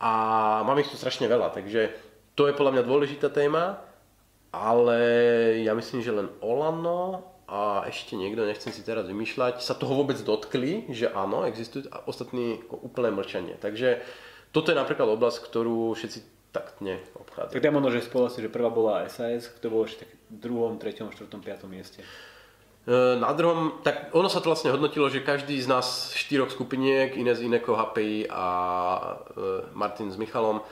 A 0.04 0.12
mám 0.68 0.76
ich 0.84 0.92
tu 0.92 1.00
strašne 1.00 1.24
veľa, 1.24 1.48
takže 1.56 1.96
to 2.36 2.44
je 2.44 2.56
podľa 2.56 2.76
mňa 2.76 2.82
dôležitá 2.84 3.32
téma, 3.32 3.89
ale 4.50 5.00
ja 5.62 5.72
myslím, 5.78 6.02
že 6.02 6.14
len 6.14 6.28
Olano 6.42 7.22
a 7.50 7.86
ešte 7.90 8.14
niekto, 8.14 8.46
nechcem 8.46 8.70
si 8.70 8.86
teraz 8.86 9.10
vymýšľať, 9.10 9.62
sa 9.62 9.74
toho 9.74 9.98
vôbec 9.98 10.18
dotkli, 10.22 10.86
že 10.90 11.10
áno, 11.10 11.42
existuje 11.46 11.86
a 11.90 12.02
ostatní 12.06 12.62
úplné 12.70 13.10
mlčanie. 13.10 13.58
Takže 13.58 14.02
toto 14.54 14.70
je 14.70 14.78
napríklad 14.78 15.06
oblasť, 15.06 15.50
ktorú 15.50 15.94
všetci 15.98 16.18
tak 16.50 16.78
neobchádzajú. 16.82 17.54
Tak 17.54 17.74
možno, 17.74 17.90
že 17.94 18.06
spolu 18.06 18.26
že 18.30 18.50
prvá 18.50 18.70
bola 18.70 19.06
SAS, 19.06 19.46
kto 19.46 19.70
bol 19.70 19.86
ešte 19.86 20.06
v 20.30 20.36
druhom, 20.38 20.78
treťom, 20.78 21.14
štvrtom, 21.14 21.42
piatom 21.42 21.70
mieste. 21.70 22.02
E, 22.02 23.18
na 23.18 23.30
druhom, 23.34 23.78
tak 23.86 24.10
ono 24.10 24.26
sa 24.26 24.42
to 24.42 24.50
vlastne 24.50 24.74
hodnotilo, 24.74 25.06
že 25.06 25.22
každý 25.22 25.54
z 25.62 25.70
nás 25.70 26.10
štyroch 26.14 26.50
skupiniek, 26.50 27.14
Ines 27.14 27.38
Ineko, 27.38 27.78
HPI 27.78 28.26
a 28.30 28.46
e, 28.50 29.14
Martin 29.78 30.10
s 30.10 30.18
Michalom, 30.18 30.62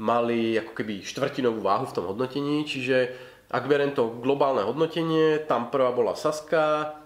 mali 0.00 0.56
ako 0.56 0.72
keby 0.72 1.04
štvrtinovú 1.04 1.60
váhu 1.60 1.84
v 1.84 1.94
tom 1.94 2.08
hodnotení, 2.08 2.64
čiže 2.64 3.12
ak 3.52 3.68
beriem 3.68 3.92
to 3.92 4.16
globálne 4.24 4.64
hodnotenie, 4.64 5.44
tam 5.44 5.68
prvá 5.68 5.92
bola 5.92 6.16
Saska, 6.16 6.96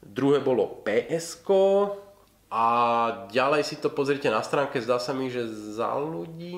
druhé 0.00 0.40
bolo 0.40 0.80
PSK 0.80 1.48
a 2.48 2.66
ďalej 3.28 3.62
si 3.68 3.76
to 3.76 3.92
pozrite 3.92 4.32
na 4.32 4.40
stránke, 4.40 4.80
zdá 4.80 4.96
sa 4.96 5.12
mi, 5.12 5.28
že 5.28 5.44
za 5.76 5.92
ľudí, 6.00 6.56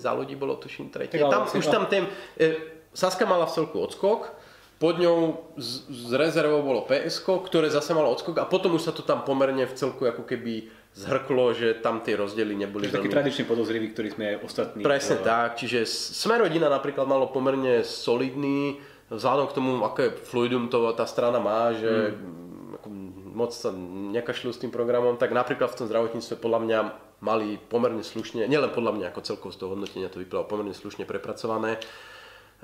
za 0.00 0.16
ľudí 0.16 0.32
bolo 0.32 0.56
tuším 0.56 0.88
tretie. 0.88 1.20
Tam, 1.20 1.44
už 1.44 1.66
tam 1.68 1.84
ten, 1.92 2.08
e, 2.40 2.56
Saska 2.96 3.28
mala 3.28 3.44
v 3.44 3.52
celku 3.52 3.76
odskok, 3.76 4.32
pod 4.80 4.96
ňou 4.96 5.52
z, 5.60 5.88
z 5.88 6.10
rezervou 6.16 6.64
bolo 6.64 6.88
PSK, 6.88 7.44
ktoré 7.44 7.68
zase 7.68 7.92
malo 7.92 8.12
odskok 8.12 8.40
a 8.40 8.48
potom 8.48 8.76
už 8.76 8.88
sa 8.88 8.92
to 8.96 9.04
tam 9.04 9.24
pomerne 9.28 9.68
v 9.68 9.76
celku 9.76 10.08
ako 10.08 10.24
keby 10.24 10.72
zhrklo, 10.96 11.52
že 11.52 11.76
tam 11.84 12.00
tie 12.00 12.16
rozdiely 12.16 12.56
neboli 12.56 12.88
Čiže 12.88 12.96
veľmi... 12.96 13.04
taký 13.04 13.12
tradičný 13.12 13.44
podozrivý, 13.44 13.92
ktorý 13.92 14.08
sme 14.16 14.24
aj 14.32 14.36
ostatní. 14.40 14.80
Presne 14.80 15.20
uh... 15.20 15.24
tak, 15.28 15.60
čiže 15.60 15.84
Sme 15.84 16.40
rodina 16.40 16.72
napríklad 16.72 17.04
malo 17.04 17.28
pomerne 17.28 17.84
solidný, 17.84 18.80
vzhľadom 19.12 19.46
k 19.52 19.56
tomu, 19.60 19.70
aké 19.84 20.08
fluidum 20.10 20.72
to 20.72 20.88
tá 20.96 21.04
strana 21.04 21.36
má, 21.36 21.76
že 21.76 22.16
hmm. 22.16 23.36
moc 23.36 23.52
sa 23.52 23.70
nekašľú 24.16 24.50
s 24.56 24.62
tým 24.64 24.72
programom, 24.72 25.20
tak 25.20 25.36
napríklad 25.36 25.68
v 25.68 25.78
tom 25.84 25.86
zdravotníctve 25.86 26.40
podľa 26.40 26.60
mňa 26.64 26.78
mali 27.20 27.60
pomerne 27.60 28.00
slušne, 28.00 28.48
nielen 28.48 28.72
podľa 28.72 28.92
mňa 28.96 29.06
ako 29.12 29.20
celkovo 29.20 29.52
z 29.52 29.58
toho 29.60 29.72
hodnotenia 29.76 30.08
to 30.08 30.20
vyplalo 30.20 30.48
pomerne 30.48 30.72
slušne 30.72 31.04
prepracované. 31.04 31.76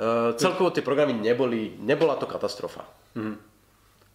Uh, 0.00 0.32
celkovo 0.40 0.72
tie 0.72 0.80
programy 0.80 1.12
neboli, 1.12 1.76
nebola 1.76 2.16
to 2.16 2.24
katastrofa. 2.24 2.88
Mm. 3.12 3.51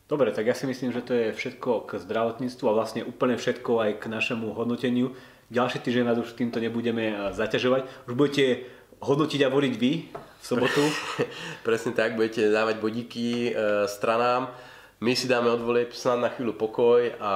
Dobre, 0.08 0.32
tak 0.32 0.48
ja 0.48 0.56
si 0.56 0.64
myslím, 0.64 0.96
že 0.96 1.04
to 1.04 1.12
je 1.12 1.36
všetko 1.36 1.84
k 1.84 2.00
zdravotníctvu 2.00 2.66
a 2.72 2.78
vlastne 2.80 3.04
úplne 3.04 3.36
všetko 3.36 3.84
aj 3.84 3.92
k 4.00 4.04
našemu 4.08 4.56
hodnoteniu. 4.56 5.12
Ďalší 5.52 5.84
týždeň 5.84 6.04
nás 6.08 6.20
už 6.20 6.32
týmto 6.32 6.64
nebudeme 6.64 7.12
eh, 7.12 7.16
zaťažovať. 7.36 8.08
Už 8.08 8.14
budete 8.16 8.72
hodnotiť 9.04 9.42
a 9.46 9.54
voliť 9.54 9.74
vy 9.78 9.92
v 10.16 10.44
sobotu. 10.44 10.84
Presne 11.68 11.94
tak, 11.94 12.18
budete 12.18 12.50
dávať 12.50 12.82
bodíky 12.82 13.54
e, 13.54 13.86
stranám. 13.86 14.50
My 14.98 15.14
si 15.14 15.30
dáme 15.30 15.54
od 15.54 15.62
snad 15.94 16.18
na 16.18 16.34
chvíľu 16.34 16.58
pokoj 16.58 17.14
a 17.22 17.32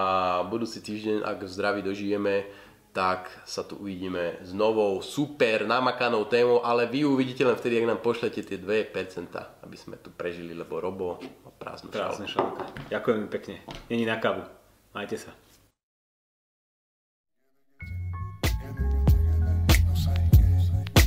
budúci 0.50 0.82
týždeň, 0.82 1.22
ak 1.22 1.46
zdraví 1.46 1.86
dožijeme, 1.86 2.50
tak 2.92 3.32
sa 3.48 3.64
tu 3.64 3.80
uvidíme 3.80 4.44
s 4.44 4.52
novou 4.52 5.00
super 5.00 5.64
namakanou 5.64 6.28
témou, 6.28 6.60
ale 6.60 6.88
vy 6.92 7.08
uvidíte 7.08 7.48
len 7.48 7.56
vtedy, 7.56 7.80
ak 7.80 7.88
nám 7.88 8.02
pošlete 8.04 8.44
tie 8.44 8.60
2%, 8.60 9.32
aby 9.64 9.78
sme 9.80 9.96
tu 9.96 10.12
prežili, 10.12 10.52
lebo 10.52 10.84
Robo 10.84 11.16
má 11.48 11.52
prázdnu 11.56 11.88
Prázdne 11.88 12.28
šalku. 12.28 12.60
šalka. 12.60 12.92
Ďakujem 12.92 13.22
pekne. 13.32 13.56
Není 13.88 14.04
na 14.04 14.20
kávu. 14.20 14.44
Majte 14.92 15.16
sa. 15.16 15.32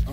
No 0.04 0.12